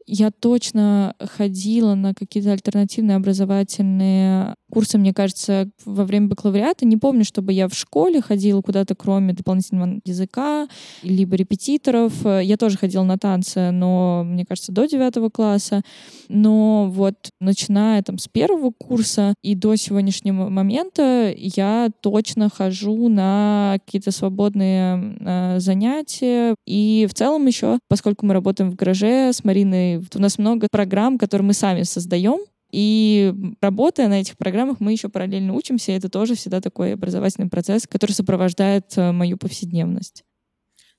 я 0.06 0.30
точно 0.30 1.14
ходила 1.20 1.94
на 1.94 2.14
какие-то 2.14 2.52
альтернативные 2.52 3.16
образовательные 3.16 4.54
курсы, 4.76 4.98
мне 4.98 5.14
кажется, 5.14 5.70
во 5.86 6.04
время 6.04 6.28
бакалавриата. 6.28 6.84
Не 6.84 6.98
помню, 6.98 7.24
чтобы 7.24 7.54
я 7.54 7.66
в 7.66 7.72
школе 7.72 8.20
ходила 8.20 8.60
куда-то, 8.60 8.94
кроме 8.94 9.32
дополнительного 9.32 10.00
языка, 10.04 10.68
либо 11.02 11.34
репетиторов. 11.34 12.12
Я 12.26 12.58
тоже 12.58 12.76
ходила 12.76 13.02
на 13.02 13.16
танцы, 13.16 13.70
но, 13.70 14.22
мне 14.26 14.44
кажется, 14.44 14.72
до 14.72 14.84
девятого 14.84 15.30
класса. 15.30 15.80
Но 16.28 16.90
вот 16.90 17.14
начиная 17.40 18.02
там 18.02 18.18
с 18.18 18.28
первого 18.28 18.70
курса 18.70 19.32
и 19.42 19.54
до 19.54 19.76
сегодняшнего 19.76 20.50
момента 20.50 21.32
я 21.34 21.88
точно 22.02 22.50
хожу 22.50 23.08
на 23.08 23.78
какие-то 23.82 24.10
свободные 24.10 25.16
э, 25.20 25.58
занятия. 25.58 26.54
И 26.66 27.06
в 27.08 27.14
целом 27.14 27.46
еще, 27.46 27.78
поскольку 27.88 28.26
мы 28.26 28.34
работаем 28.34 28.70
в 28.70 28.76
гараже 28.76 29.32
с 29.32 29.42
Мариной, 29.42 30.04
у 30.14 30.18
нас 30.18 30.36
много 30.36 30.68
программ, 30.70 31.16
которые 31.16 31.46
мы 31.46 31.54
сами 31.54 31.84
создаем, 31.84 32.40
и 32.76 33.32
работая 33.62 34.06
на 34.08 34.20
этих 34.20 34.36
программах, 34.36 34.80
мы 34.80 34.92
еще 34.92 35.08
параллельно 35.08 35.54
учимся, 35.54 35.92
и 35.92 35.94
это 35.94 36.10
тоже 36.10 36.34
всегда 36.34 36.60
такой 36.60 36.92
образовательный 36.92 37.48
процесс, 37.48 37.86
который 37.86 38.12
сопровождает 38.12 38.92
э, 38.98 39.12
мою 39.12 39.38
повседневность. 39.38 40.24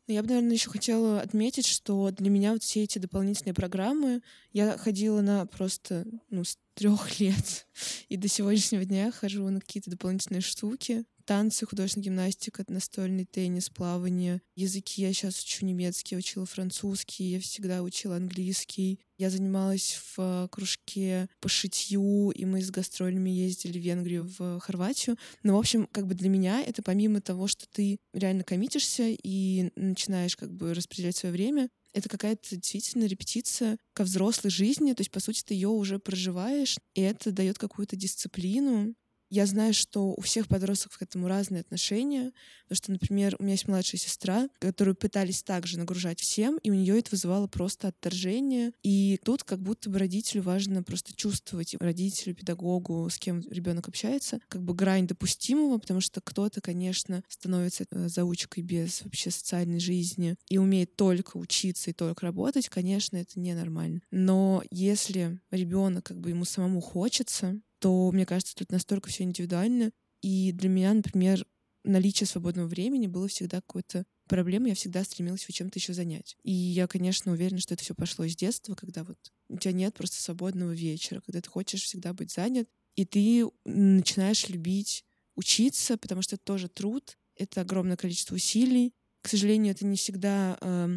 Ну, 0.08 0.16
я 0.16 0.24
бы, 0.24 0.30
наверное, 0.30 0.54
еще 0.54 0.72
хотела 0.72 1.22
отметить, 1.22 1.68
что 1.68 2.10
для 2.10 2.32
меня 2.32 2.54
вот 2.54 2.64
все 2.64 2.82
эти 2.82 2.98
дополнительные 2.98 3.54
программы, 3.54 4.24
я 4.54 4.76
ходила 4.76 5.22
на 5.22 5.46
просто 5.46 6.08
ну, 6.32 6.44
трех 6.78 7.20
лет, 7.20 7.68
и 8.08 8.18
до 8.18 8.28
сегодняшнего 8.28 8.86
дня 8.86 9.12
хожу 9.12 9.50
на 9.50 9.60
какие-то 9.60 9.90
дополнительные 9.90 10.42
штуки 10.42 11.06
танцы, 11.28 11.66
художественная 11.66 12.06
гимнастика, 12.06 12.64
настольный 12.70 13.26
теннис, 13.26 13.70
плавание. 13.70 14.42
Языки 14.56 15.02
я 15.02 15.12
сейчас 15.12 15.44
учу 15.44 15.66
немецкий, 15.66 16.16
я 16.16 16.20
учила 16.20 16.46
французский, 16.46 17.26
я 17.26 17.40
всегда 17.42 17.84
учила 17.84 18.16
английский. 18.16 19.02
Я 19.18 19.30
занималась 19.30 20.00
в 20.16 20.20
э, 20.20 20.48
кружке 20.50 21.28
по 21.42 21.50
шитью, 21.50 22.32
и 22.32 22.46
мы 22.46 22.62
с 22.62 22.70
гастролями 22.70 23.30
ездили 23.32 23.80
в 23.80 23.82
Венгрию, 23.82 24.32
в 24.38 24.60
Хорватию. 24.60 25.18
Но, 25.44 25.56
в 25.56 25.60
общем, 25.60 25.88
как 25.92 26.08
бы 26.08 26.14
для 26.14 26.30
меня 26.30 26.62
это 26.62 26.82
помимо 26.84 27.20
того, 27.20 27.48
что 27.48 27.66
ты 27.68 27.98
реально 28.14 28.44
коммитишься 28.44 29.08
и 29.10 29.72
начинаешь 29.76 30.38
как 30.38 30.54
бы 30.54 30.74
распределять 30.74 31.18
свое 31.18 31.34
время, 31.34 31.70
это 31.94 32.10
какая-то 32.10 32.56
действительно 32.56 33.06
репетиция 33.06 33.78
ко 33.94 34.04
взрослой 34.04 34.50
жизни, 34.52 34.94
то 34.94 35.02
есть, 35.02 35.12
по 35.12 35.20
сути, 35.20 35.44
ты 35.44 35.54
ее 35.54 35.70
уже 35.70 36.00
проживаешь, 36.00 36.78
и 36.94 37.02
это 37.02 37.32
дает 37.32 37.58
какую-то 37.58 37.96
дисциплину, 37.96 38.94
я 39.30 39.46
знаю, 39.46 39.74
что 39.74 40.14
у 40.14 40.22
всех 40.22 40.48
подростков 40.48 40.98
к 40.98 41.02
этому 41.02 41.28
разные 41.28 41.62
отношения, 41.62 42.32
потому 42.64 42.76
что, 42.76 42.92
например, 42.92 43.36
у 43.40 43.44
меня 43.44 43.54
есть 43.54 43.68
младшая 43.68 44.00
сестра, 44.00 44.50
которую 44.60 44.96
пытались 44.96 45.44
также 45.44 45.78
нагружать 45.78 46.20
всем, 46.20 46.58
и 46.64 46.72
у 46.72 46.74
нее 46.74 47.00
это 47.00 47.12
вызывало 47.12 47.48
просто 47.48 47.90
отторжение. 47.90 48.72
И 48.84 49.20
тут 49.24 49.44
как 49.44 49.60
будто 49.60 49.90
бы 49.90 50.00
родителю 50.00 50.44
важно 50.44 50.84
просто 50.84 51.14
чувствовать, 51.16 51.76
родителю, 51.80 52.36
педагогу, 52.36 53.10
с 53.10 53.18
кем 53.18 53.42
ребенок 53.50 53.88
общается, 53.88 54.40
как 54.48 54.64
бы 54.64 54.74
грань 54.74 55.08
допустимого, 55.08 55.78
потому 55.78 56.02
что 56.02 56.22
кто-то, 56.22 56.62
конечно, 56.62 57.24
становится 57.28 57.86
э, 57.92 58.08
заучкой 58.08 58.64
без 58.64 59.02
вообще 59.04 59.32
социальной 59.32 59.80
жизни 59.80 60.36
и 60.50 60.58
умеет 60.58 60.96
только 60.96 61.38
учиться 61.38 61.90
и 61.90 61.94
только 61.94 62.26
работать, 62.26 62.70
конечно, 62.70 63.18
это 63.18 63.40
ненормально. 63.40 64.02
Но 64.12 64.64
если 64.72 65.40
ребенок 65.52 66.06
как 66.06 66.20
бы 66.20 66.30
ему 66.30 66.46
самому 66.46 66.82
хочется, 66.82 67.60
то, 67.88 68.12
мне 68.12 68.26
кажется, 68.26 68.54
тут 68.54 68.70
настолько 68.70 69.08
все 69.08 69.24
индивидуально. 69.24 69.92
И 70.22 70.52
для 70.52 70.68
меня, 70.68 70.94
например, 70.94 71.48
наличие 71.86 72.28
свободного 72.28 72.68
времени 72.68 73.08
было 73.08 73.30
всегда 73.30 73.62
какой-то 73.62 74.04
проблемой. 74.28 74.72
Я 74.72 74.76
всегда 74.76 75.06
стремилась 75.06 75.44
его 75.44 75.54
чем-то 75.54 75.80
еще 75.80 75.94
занять. 75.94 76.36
И 76.44 76.52
я, 76.52 76.86
конечно, 76.88 77.32
уверена, 77.32 77.62
что 77.62 77.76
это 77.76 77.84
все 77.86 77.96
пошло 77.96 78.26
из 78.26 78.36
детства, 78.36 78.76
когда 78.76 79.06
вот 79.06 79.18
у 79.48 79.58
тебя 79.58 79.72
нет 79.72 79.94
просто 79.94 80.22
свободного 80.22 80.74
вечера, 80.74 81.22
когда 81.22 81.40
ты 81.40 81.50
хочешь 81.50 81.84
всегда 81.84 82.12
быть 82.12 82.34
занят, 82.34 82.68
и 82.98 83.06
ты 83.06 83.46
начинаешь 83.64 84.50
любить 84.50 85.06
учиться, 85.36 85.96
потому 85.96 86.22
что 86.22 86.36
это 86.36 86.44
тоже 86.44 86.68
труд, 86.68 87.18
это 87.38 87.62
огромное 87.62 87.96
количество 87.96 88.36
усилий. 88.36 88.92
К 89.22 89.30
сожалению, 89.30 89.72
это 89.72 89.86
не 89.86 89.96
всегда, 89.96 90.58
э, 90.60 90.90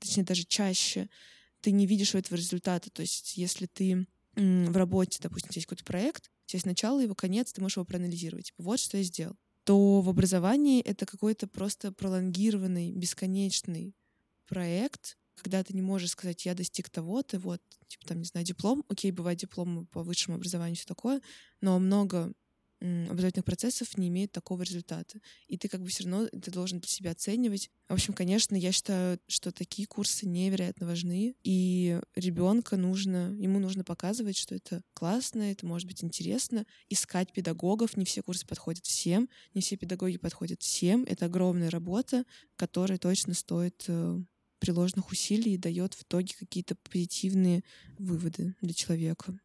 точнее, 0.00 0.24
даже 0.24 0.42
чаще 0.42 1.08
ты 1.60 1.70
не 1.70 1.86
видишь 1.86 2.16
у 2.16 2.18
этого 2.18 2.36
результата. 2.36 2.90
То 2.90 3.02
есть, 3.02 3.36
если 3.36 3.66
ты 3.66 4.08
в 4.34 4.76
работе, 4.76 5.18
допустим, 5.22 5.50
есть 5.54 5.66
какой-то 5.66 5.84
проект, 5.84 6.30
есть 6.48 6.66
начало, 6.66 7.00
его 7.00 7.14
конец, 7.14 7.52
ты 7.52 7.60
можешь 7.60 7.76
его 7.76 7.84
проанализировать. 7.84 8.46
Типа, 8.46 8.62
вот 8.62 8.80
что 8.80 8.96
я 8.96 9.02
сделал. 9.02 9.36
То 9.64 10.00
в 10.00 10.08
образовании 10.08 10.82
это 10.82 11.06
какой-то 11.06 11.46
просто 11.46 11.92
пролонгированный, 11.92 12.92
бесконечный 12.92 13.94
проект, 14.48 15.16
когда 15.36 15.62
ты 15.62 15.74
не 15.74 15.82
можешь 15.82 16.10
сказать, 16.10 16.44
я 16.44 16.54
достиг 16.54 16.90
того-то, 16.90 17.38
вот, 17.38 17.60
типа, 17.86 18.06
там, 18.06 18.18
не 18.18 18.24
знаю, 18.24 18.44
диплом, 18.44 18.84
окей, 18.88 19.10
бывает 19.12 19.38
диплом 19.38 19.86
по 19.86 20.02
высшему 20.02 20.36
образованию, 20.36 20.76
все 20.76 20.86
такое, 20.86 21.22
но 21.60 21.78
много 21.78 22.32
образовательных 22.82 23.44
процессов 23.44 23.96
не 23.96 24.08
имеет 24.08 24.32
такого 24.32 24.62
результата. 24.62 25.20
И 25.46 25.56
ты 25.56 25.68
как 25.68 25.82
бы 25.82 25.88
все 25.88 26.04
равно 26.04 26.28
ты 26.28 26.50
должен 26.50 26.80
для 26.80 26.88
себя 26.88 27.12
оценивать. 27.12 27.70
В 27.88 27.94
общем, 27.94 28.12
конечно, 28.12 28.56
я 28.56 28.72
считаю, 28.72 29.18
что 29.28 29.52
такие 29.52 29.86
курсы 29.86 30.26
невероятно 30.26 30.86
важны, 30.86 31.34
и 31.42 32.00
ребенка 32.16 32.76
нужно, 32.76 33.34
ему 33.38 33.58
нужно 33.58 33.84
показывать, 33.84 34.36
что 34.36 34.54
это 34.54 34.82
классно, 34.94 35.42
это 35.42 35.66
может 35.66 35.86
быть 35.86 36.02
интересно, 36.02 36.66
искать 36.88 37.32
педагогов. 37.32 37.96
Не 37.96 38.04
все 38.04 38.22
курсы 38.22 38.46
подходят 38.46 38.84
всем, 38.84 39.28
не 39.54 39.60
все 39.60 39.76
педагоги 39.76 40.16
подходят 40.16 40.62
всем. 40.62 41.04
Это 41.04 41.26
огромная 41.26 41.70
работа, 41.70 42.24
которая 42.56 42.98
точно 42.98 43.34
стоит 43.34 43.84
э, 43.88 44.20
приложенных 44.58 45.10
усилий 45.10 45.54
и 45.54 45.58
дает 45.58 45.94
в 45.94 46.02
итоге 46.02 46.34
какие-то 46.38 46.76
позитивные 46.76 47.62
выводы 47.98 48.54
для 48.60 48.72
человека. 48.72 49.38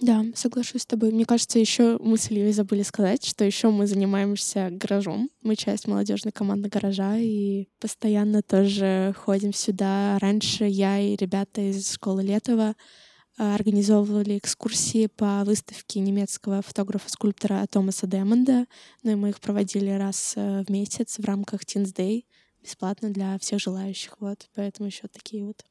Да, 0.00 0.24
соглашусь 0.34 0.82
с 0.82 0.86
тобой. 0.86 1.12
Мне 1.12 1.24
кажется, 1.24 1.58
еще 1.58 1.98
мы 2.00 2.16
с 2.16 2.30
Ильей 2.30 2.52
забыли 2.52 2.82
сказать, 2.82 3.24
что 3.24 3.44
еще 3.44 3.70
мы 3.70 3.86
занимаемся 3.86 4.68
гаражом. 4.70 5.30
Мы 5.42 5.54
часть 5.54 5.86
молодежной 5.86 6.32
команды 6.32 6.68
гаража 6.68 7.18
и 7.18 7.68
постоянно 7.78 8.42
тоже 8.42 9.14
ходим 9.16 9.52
сюда. 9.52 10.18
Раньше 10.18 10.64
я 10.64 10.98
и 10.98 11.14
ребята 11.14 11.60
из 11.60 11.92
школы 11.92 12.22
Летова 12.22 12.74
а, 13.38 13.54
организовывали 13.54 14.38
экскурсии 14.38 15.06
по 15.06 15.44
выставке 15.44 16.00
немецкого 16.00 16.62
фотографа-скульптора 16.62 17.66
Томаса 17.70 18.06
Демонда. 18.06 18.66
Ну 19.02 19.12
и 19.12 19.14
мы 19.14 19.28
их 19.28 19.40
проводили 19.40 19.90
раз 19.90 20.34
э, 20.36 20.64
в 20.64 20.70
месяц 20.70 21.18
в 21.18 21.24
рамках 21.24 21.62
Teens 21.62 21.94
Day 21.94 22.24
бесплатно 22.62 23.10
для 23.10 23.38
всех 23.38 23.60
желающих. 23.60 24.16
Вот, 24.20 24.48
поэтому 24.54 24.88
еще 24.88 25.08
такие 25.08 25.44
вот 25.44 25.64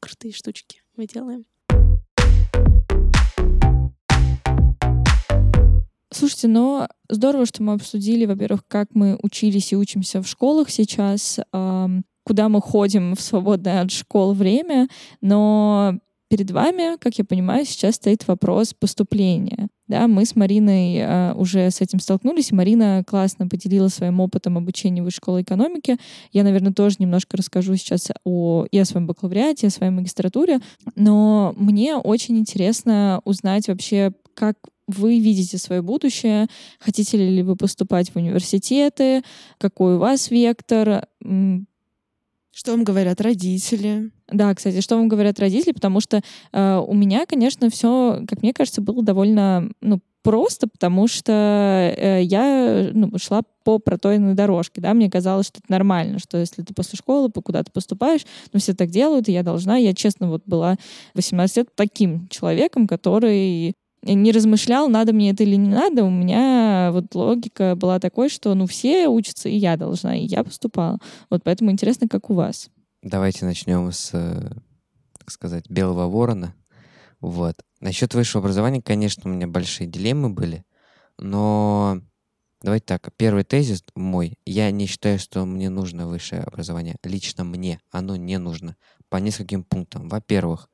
крутые 0.00 0.32
штучки 0.32 0.82
мы 0.96 1.06
делаем. 1.06 1.44
Слушайте, 6.24 6.48
но 6.48 6.88
здорово, 7.10 7.44
что 7.44 7.62
мы 7.62 7.74
обсудили, 7.74 8.24
во-первых, 8.24 8.62
как 8.66 8.94
мы 8.94 9.18
учились 9.22 9.74
и 9.74 9.76
учимся 9.76 10.22
в 10.22 10.26
школах 10.26 10.70
сейчас, 10.70 11.38
куда 11.52 12.48
мы 12.48 12.62
ходим 12.62 13.14
в 13.14 13.20
свободное 13.20 13.82
от 13.82 13.90
школ 13.90 14.32
время, 14.32 14.88
но 15.20 15.98
перед 16.30 16.50
вами, 16.50 16.96
как 16.96 17.18
я 17.18 17.26
понимаю, 17.26 17.66
сейчас 17.66 17.96
стоит 17.96 18.26
вопрос 18.26 18.72
поступления. 18.72 19.68
Да, 19.86 20.08
мы 20.08 20.24
с 20.24 20.34
Мариной 20.34 20.96
э, 20.96 21.34
уже 21.34 21.70
с 21.70 21.82
этим 21.82 22.00
столкнулись, 22.00 22.52
Марина 22.52 23.04
классно 23.06 23.46
поделилась 23.46 23.92
своим 23.92 24.18
опытом 24.20 24.56
обучения 24.56 25.02
в 25.02 25.04
высшей 25.04 25.18
школе 25.18 25.42
экономики. 25.42 25.98
Я, 26.32 26.42
наверное, 26.42 26.72
тоже 26.72 26.96
немножко 27.00 27.36
расскажу 27.36 27.76
сейчас 27.76 28.08
о, 28.24 28.64
и 28.70 28.78
о 28.78 28.86
своем 28.86 29.06
бакалавриате, 29.06 29.66
и 29.66 29.68
о 29.68 29.70
своей 29.70 29.92
магистратуре, 29.92 30.60
но 30.96 31.54
мне 31.58 31.96
очень 31.96 32.38
интересно 32.38 33.20
узнать 33.26 33.68
вообще, 33.68 34.12
как 34.32 34.56
вы 34.86 35.18
видите 35.18 35.58
свое 35.58 35.82
будущее, 35.82 36.46
хотите 36.78 37.16
ли 37.16 37.42
вы 37.42 37.56
поступать 37.56 38.10
в 38.10 38.16
университеты, 38.16 39.22
какой 39.58 39.96
у 39.96 39.98
вас 39.98 40.30
вектор. 40.30 41.06
Что 41.20 42.70
вам 42.70 42.84
говорят 42.84 43.20
родители? 43.20 44.10
Да, 44.28 44.54
кстати, 44.54 44.80
что 44.80 44.96
вам 44.96 45.08
говорят 45.08 45.40
родители, 45.40 45.72
потому 45.72 46.00
что 46.00 46.20
э, 46.52 46.84
у 46.86 46.94
меня, 46.94 47.26
конечно, 47.26 47.68
все, 47.68 48.22
как 48.28 48.42
мне 48.42 48.52
кажется, 48.52 48.80
было 48.80 49.02
довольно 49.02 49.70
ну, 49.80 50.00
просто, 50.22 50.66
потому 50.66 51.06
что 51.06 51.32
э, 51.96 52.22
я 52.22 52.90
ну, 52.92 53.10
шла 53.18 53.42
по 53.62 53.78
протоенной 53.78 54.34
дорожке, 54.34 54.80
да, 54.80 54.94
мне 54.94 55.10
казалось, 55.10 55.46
что 55.46 55.58
это 55.58 55.70
нормально, 55.70 56.18
что 56.18 56.38
если 56.38 56.62
ты 56.62 56.72
после 56.72 56.96
школы 56.96 57.30
куда-то 57.30 57.70
поступаешь, 57.70 58.24
ну, 58.52 58.58
все 58.58 58.72
так 58.72 58.90
делают, 58.90 59.28
и 59.28 59.32
я 59.32 59.42
должна, 59.42 59.76
я, 59.76 59.92
честно, 59.92 60.28
вот 60.28 60.42
была 60.46 60.76
18 61.14 61.56
лет 61.58 61.68
таким 61.74 62.28
человеком, 62.28 62.86
который 62.86 63.74
не 64.04 64.32
размышлял, 64.32 64.88
надо 64.88 65.12
мне 65.12 65.30
это 65.30 65.42
или 65.42 65.56
не 65.56 65.68
надо, 65.68 66.04
у 66.04 66.10
меня 66.10 66.90
вот 66.92 67.14
логика 67.14 67.74
была 67.74 67.98
такой, 67.98 68.28
что 68.28 68.54
ну 68.54 68.66
все 68.66 69.08
учатся, 69.08 69.48
и 69.48 69.56
я 69.56 69.76
должна, 69.76 70.16
и 70.16 70.26
я 70.26 70.44
поступала. 70.44 70.98
Вот 71.30 71.42
поэтому 71.44 71.70
интересно, 71.70 72.08
как 72.08 72.30
у 72.30 72.34
вас. 72.34 72.68
Давайте 73.02 73.44
начнем 73.44 73.90
с, 73.92 74.10
э, 74.12 74.50
так 75.18 75.30
сказать, 75.30 75.68
белого 75.68 76.08
ворона. 76.08 76.54
Вот. 77.20 77.54
Насчет 77.80 78.14
высшего 78.14 78.40
образования, 78.40 78.82
конечно, 78.82 79.30
у 79.30 79.34
меня 79.34 79.46
большие 79.46 79.86
дилеммы 79.86 80.30
были, 80.30 80.64
но 81.18 82.00
давайте 82.62 82.84
так. 82.86 83.10
Первый 83.16 83.44
тезис 83.44 83.84
мой. 83.94 84.38
Я 84.44 84.70
не 84.70 84.86
считаю, 84.86 85.18
что 85.18 85.44
мне 85.44 85.70
нужно 85.70 86.06
высшее 86.06 86.42
образование. 86.42 86.96
Лично 87.02 87.44
мне 87.44 87.80
оно 87.90 88.16
не 88.16 88.38
нужно. 88.38 88.76
По 89.08 89.16
нескольким 89.16 89.64
пунктам. 89.64 90.08
Во-первых, 90.08 90.68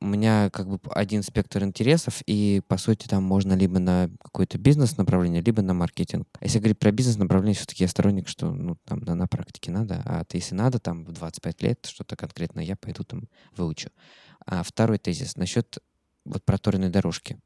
у 0.00 0.06
меня 0.06 0.48
как 0.50 0.68
бы 0.68 0.80
один 0.92 1.22
спектр 1.22 1.62
интересов, 1.62 2.22
и, 2.26 2.62
по 2.66 2.78
сути, 2.78 3.06
там 3.06 3.22
можно 3.22 3.52
либо 3.52 3.78
на 3.78 4.10
какое-то 4.22 4.58
бизнес-направление, 4.58 5.42
либо 5.42 5.60
на 5.62 5.74
маркетинг. 5.74 6.26
А 6.38 6.44
если 6.44 6.58
говорить 6.58 6.78
про 6.78 6.90
бизнес-направление, 6.90 7.54
все-таки 7.54 7.84
я 7.84 7.88
сторонник, 7.88 8.26
что, 8.26 8.50
ну, 8.50 8.76
там, 8.84 9.00
на, 9.00 9.14
на 9.14 9.26
практике 9.26 9.70
надо, 9.70 10.02
а 10.06 10.24
ты, 10.24 10.38
если 10.38 10.54
надо, 10.54 10.78
там, 10.78 11.04
в 11.04 11.12
25 11.12 11.62
лет 11.62 11.86
что-то 11.86 12.16
конкретно, 12.16 12.60
я 12.60 12.76
пойду 12.76 13.04
там 13.04 13.28
выучу. 13.54 13.90
А 14.46 14.62
второй 14.62 14.98
тезис 14.98 15.36
насчет 15.36 15.78
вот 16.24 16.44
проторенной 16.44 16.88
дорожки. 16.88 17.38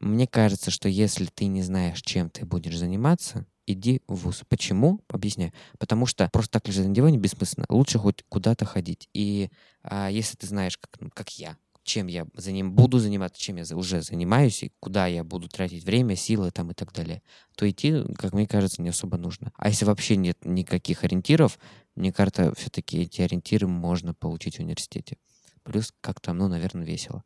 Мне 0.00 0.26
кажется, 0.26 0.70
что 0.70 0.88
если 0.88 1.26
ты 1.26 1.46
не 1.46 1.62
знаешь, 1.62 2.00
чем 2.00 2.30
ты 2.30 2.46
будешь 2.46 2.78
заниматься, 2.78 3.46
иди 3.66 4.02
в 4.08 4.14
ВУЗ. 4.14 4.42
Почему? 4.48 5.00
Объясняю. 5.08 5.52
Потому 5.78 6.06
что 6.06 6.28
просто 6.32 6.52
так 6.52 6.68
лежать 6.68 6.86
на 6.86 6.94
диване 6.94 7.18
бессмысленно. 7.18 7.66
Лучше 7.68 7.98
хоть 7.98 8.24
куда-то 8.28 8.64
ходить. 8.64 9.08
И 9.12 9.50
а, 9.82 10.10
если 10.10 10.36
ты 10.36 10.46
знаешь, 10.46 10.78
как, 10.78 11.00
ну, 11.00 11.10
как 11.12 11.30
я, 11.38 11.56
чем 11.84 12.06
я 12.06 12.26
за 12.34 12.52
ним 12.52 12.72
буду 12.72 12.98
заниматься, 12.98 13.40
чем 13.40 13.56
я 13.56 13.64
уже 13.76 14.02
занимаюсь, 14.02 14.62
и 14.62 14.72
куда 14.80 15.06
я 15.06 15.24
буду 15.24 15.48
тратить 15.48 15.84
время, 15.84 16.16
силы 16.16 16.50
там 16.50 16.70
и 16.70 16.74
так 16.74 16.92
далее, 16.92 17.22
то 17.56 17.68
идти, 17.68 18.04
как 18.16 18.32
мне 18.32 18.46
кажется, 18.46 18.82
не 18.82 18.90
особо 18.90 19.16
нужно. 19.16 19.52
А 19.56 19.68
если 19.68 19.84
вообще 19.84 20.16
нет 20.16 20.38
никаких 20.44 21.04
ориентиров, 21.04 21.58
мне 21.94 22.12
кажется, 22.12 22.54
все-таки 22.54 23.02
эти 23.02 23.22
ориентиры 23.22 23.66
можно 23.66 24.14
получить 24.14 24.56
в 24.56 24.60
университете. 24.60 25.16
Плюс 25.62 25.92
как 26.00 26.20
там, 26.20 26.38
ну, 26.38 26.48
наверное, 26.48 26.84
весело. 26.84 27.24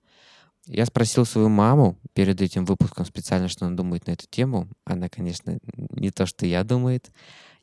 Я 0.66 0.85
спросил 0.85 1.25
свою 1.25 1.49
маму 1.49 1.97
перед 2.12 2.40
этим 2.40 2.64
выпуском 2.64 3.05
специально, 3.05 3.49
что 3.49 3.66
она 3.66 3.77
думает 3.77 4.09
на 4.09 4.12
эту 4.12 4.27
тему. 4.29 4.69
Она, 4.85 5.09
конечно, 5.09 5.59
не 5.77 6.11
то, 6.11 6.27
что 6.27 6.45
я 6.45 6.64
думает 6.64 7.12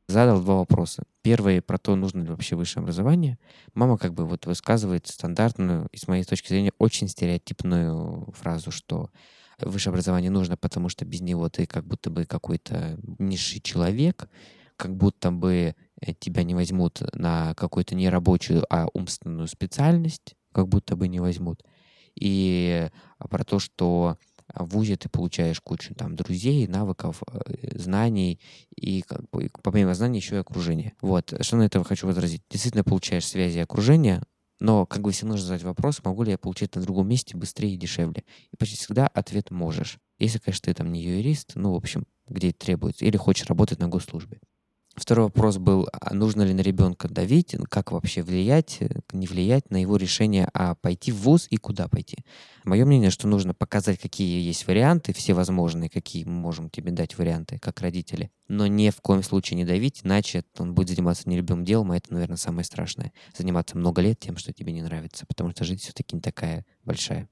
задал 0.08 0.42
два 0.42 0.56
вопроса. 0.56 1.04
Первый 1.22 1.62
про 1.62 1.78
то, 1.78 1.96
нужно 1.96 2.22
ли 2.24 2.30
вообще 2.30 2.56
высшее 2.56 2.84
образование. 2.84 3.38
Мама 3.74 3.98
как 3.98 4.14
бы 4.14 4.26
вот 4.26 4.46
высказывает 4.46 5.08
стандартную, 5.08 5.88
и 5.92 5.98
с 5.98 6.08
моей 6.08 6.24
точки 6.24 6.50
зрения, 6.50 6.74
очень 6.78 7.08
стереотипную 7.08 8.32
фразу, 8.34 8.72
что 8.72 9.10
высшее 9.60 9.92
образование 9.92 10.32
нужно, 10.32 10.58
потому 10.58 10.90
что 10.90 11.06
без 11.06 11.22
него 11.22 11.50
ты 11.50 11.66
как 11.66 11.86
будто 11.86 12.10
бы 12.10 12.26
какой-то 12.26 13.00
низший 13.20 13.62
человек, 13.62 14.28
как 14.76 14.96
будто 14.96 15.32
бы 15.32 15.76
э, 16.02 16.14
тебя 16.20 16.44
не 16.44 16.56
возьмут 16.56 17.02
на 17.14 17.54
какую-то 17.56 17.96
не 17.96 18.10
рабочую, 18.10 18.66
а 18.70 18.88
умственную 18.94 19.48
специальность, 19.48 20.36
как 20.52 20.68
будто 20.68 20.96
бы 20.96 21.08
не 21.08 21.20
возьмут. 21.20 21.64
И 22.16 22.90
про 23.30 23.44
то, 23.44 23.60
что 23.60 24.18
в 24.54 24.66
ВУЗе 24.66 24.96
ты 24.98 25.10
получаешь 25.10 25.60
кучу 25.62 25.96
там 25.96 26.16
друзей, 26.16 26.68
навыков, 26.68 27.24
э, 27.32 27.78
знаний 27.78 28.40
и 28.76 29.02
как 29.02 29.30
бы, 29.32 29.50
помимо 29.62 29.94
знаний 29.94 30.20
еще 30.20 30.36
и 30.36 30.40
окружение. 30.40 30.94
Вот, 31.02 31.34
что 31.42 31.58
на 31.58 31.64
это 31.64 31.84
хочу 31.84 32.08
возразить. 32.08 32.44
Действительно 32.50 32.84
получаешь 32.84 33.26
связи 33.26 33.58
и 33.58 33.62
окружение, 33.62 34.24
но 34.60 34.86
как 34.86 35.02
бы 35.02 35.12
все 35.12 35.26
нужно 35.26 35.48
задать 35.48 35.64
вопрос, 35.64 36.02
могу 36.04 36.24
ли 36.24 36.32
я 36.32 36.38
получить 36.38 36.76
на 36.76 36.82
другом 36.82 37.08
месте 37.10 37.36
быстрее 37.36 37.74
и 37.74 37.78
дешевле. 37.78 38.24
И 38.52 38.56
почти 38.58 38.78
всегда 38.78 39.08
ответ 39.08 39.52
можешь. 39.52 39.98
Если, 40.20 40.40
конечно, 40.40 40.66
ты 40.66 40.74
там 40.74 40.92
не 40.92 41.02
юрист, 41.02 41.54
ну, 41.56 41.74
в 41.74 41.76
общем, 41.76 42.06
где 42.28 42.52
требуется, 42.52 43.06
или 43.06 43.18
хочешь 43.18 43.48
работать 43.48 43.80
на 43.80 43.88
госслужбе. 43.88 44.40
Второй 44.96 45.26
вопрос 45.26 45.58
был, 45.58 45.90
а 45.92 46.14
нужно 46.14 46.44
ли 46.44 46.54
на 46.54 46.62
ребенка 46.62 47.08
давить, 47.08 47.56
как 47.70 47.92
вообще 47.92 48.22
влиять, 48.22 48.78
э, 48.80 48.90
не 49.12 49.26
влиять 49.26 49.72
на 49.72 49.82
его 49.82 49.98
решение, 49.98 50.48
а 50.54 50.76
пойти 50.76 51.12
в 51.12 51.16
ВУЗ 51.16 51.48
и 51.50 51.58
куда 51.58 51.88
пойти. 51.88 52.18
Мое 52.64 52.86
мнение, 52.86 53.10
что 53.10 53.28
нужно 53.28 53.56
показать, 53.56 54.00
какие 54.00 54.40
есть 54.46 54.68
варианты, 54.68 55.12
все 55.12 55.34
возможные, 55.34 55.90
какие 55.90 56.26
мы 56.26 56.34
можем 56.34 56.70
тебе 56.70 56.92
дать 56.92 57.18
варианты, 57.18 57.58
как 57.58 57.82
родители, 57.82 58.30
но 58.48 58.68
ни 58.68 58.92
в 58.92 59.02
коем 59.02 59.24
случае 59.24 59.58
не 59.58 59.66
давить, 59.66 60.02
иначе 60.04 60.44
он 60.60 60.76
будет 60.76 60.90
заниматься 60.90 61.28
нелюбимым 61.28 61.66
делом, 61.66 61.92
а 61.92 61.98
это, 61.98 62.14
наверное, 62.14 62.38
самое 62.38 62.64
страшное. 62.64 63.14
Заниматься 63.36 63.76
много 63.76 64.00
лет 64.04 64.20
тем, 64.20 64.38
что 64.38 64.54
тебе 64.54 64.74
не 64.74 64.84
нравится, 64.84 65.26
потому 65.26 65.50
что 65.52 65.64
жизнь 65.64 65.82
все-таки 65.82 66.16
не 66.16 66.22
такая 66.22 66.68
большая 66.86 67.28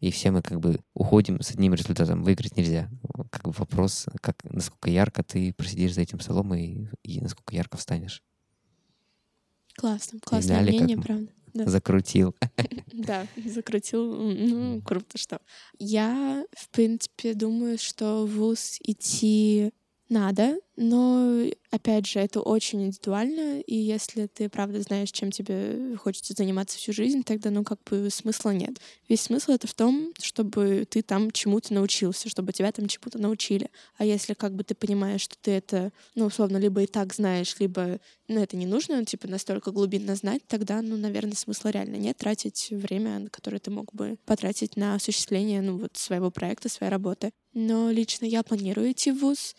и 0.00 0.10
все 0.10 0.30
мы 0.30 0.42
как 0.42 0.60
бы 0.60 0.80
уходим 0.94 1.40
с 1.40 1.50
одним 1.50 1.74
результатом. 1.74 2.22
Выиграть 2.22 2.56
нельзя. 2.56 2.88
Как 3.36 3.44
бы 3.44 3.52
вопрос, 3.52 4.06
как, 4.22 4.42
насколько 4.44 4.88
ярко 4.88 5.22
ты 5.22 5.52
просидишь 5.52 5.92
за 5.92 6.00
этим 6.00 6.20
столом 6.20 6.54
и, 6.54 6.86
и 7.02 7.20
насколько 7.20 7.54
ярко 7.54 7.76
встанешь. 7.76 8.22
Классно, 9.76 10.20
классное 10.20 10.56
Далее, 10.56 10.80
мнение, 10.80 10.96
правда. 10.96 11.30
Да. 11.52 11.66
Закрутил. 11.66 12.34
Да, 12.92 13.26
закрутил. 13.44 14.10
Ну, 14.14 14.80
круто, 14.80 15.18
что. 15.18 15.38
Я, 15.78 16.46
в 16.56 16.70
принципе, 16.70 17.34
думаю, 17.34 17.76
что 17.76 18.24
в 18.24 18.30
ВУЗ 18.36 18.78
идти 18.82 19.74
надо, 20.08 20.58
но, 20.76 21.42
опять 21.70 22.06
же, 22.06 22.20
это 22.20 22.40
очень 22.40 22.84
индивидуально, 22.84 23.60
и 23.60 23.74
если 23.74 24.26
ты, 24.26 24.48
правда, 24.48 24.80
знаешь, 24.82 25.10
чем 25.10 25.30
тебе 25.30 25.96
хочется 25.96 26.34
заниматься 26.36 26.78
всю 26.78 26.92
жизнь, 26.92 27.22
тогда, 27.24 27.50
ну, 27.50 27.64
как 27.64 27.80
бы 27.90 28.08
смысла 28.10 28.50
нет. 28.50 28.78
Весь 29.08 29.22
смысл— 29.22 29.50
это 29.52 29.66
в 29.66 29.74
том, 29.74 30.12
чтобы 30.20 30.86
ты 30.88 31.02
там 31.02 31.30
чему-то 31.30 31.72
научился, 31.74 32.28
чтобы 32.28 32.52
тебя 32.52 32.70
там 32.72 32.88
чему-то 32.88 33.18
научили. 33.18 33.70
А 33.96 34.04
если 34.04 34.34
как 34.34 34.54
бы 34.54 34.64
ты 34.64 34.74
понимаешь, 34.74 35.22
что 35.22 35.36
ты 35.40 35.52
это, 35.52 35.92
ну, 36.14 36.26
условно, 36.26 36.58
либо 36.58 36.82
и 36.82 36.86
так 36.86 37.14
знаешь, 37.14 37.56
либо, 37.58 37.98
ну, 38.28 38.40
это 38.40 38.56
не 38.56 38.66
нужно, 38.66 38.98
ну, 38.98 39.04
типа, 39.04 39.28
настолько 39.28 39.70
глубинно 39.72 40.14
знать, 40.14 40.42
тогда, 40.46 40.82
ну, 40.82 40.96
наверное, 40.96 41.34
смысла 41.34 41.70
реально 41.70 41.96
нет 41.96 42.18
тратить 42.18 42.68
время, 42.70 43.28
которое 43.30 43.58
ты 43.58 43.70
мог 43.70 43.92
бы 43.92 44.18
потратить 44.26 44.76
на 44.76 44.94
осуществление, 44.94 45.62
ну, 45.62 45.78
вот 45.78 45.96
своего 45.96 46.30
проекта, 46.30 46.68
своей 46.68 46.92
работы. 46.92 47.32
Но 47.54 47.90
лично 47.90 48.26
я 48.26 48.42
планирую 48.42 48.92
идти 48.92 49.10
в 49.10 49.20
ВУЗ, 49.20 49.54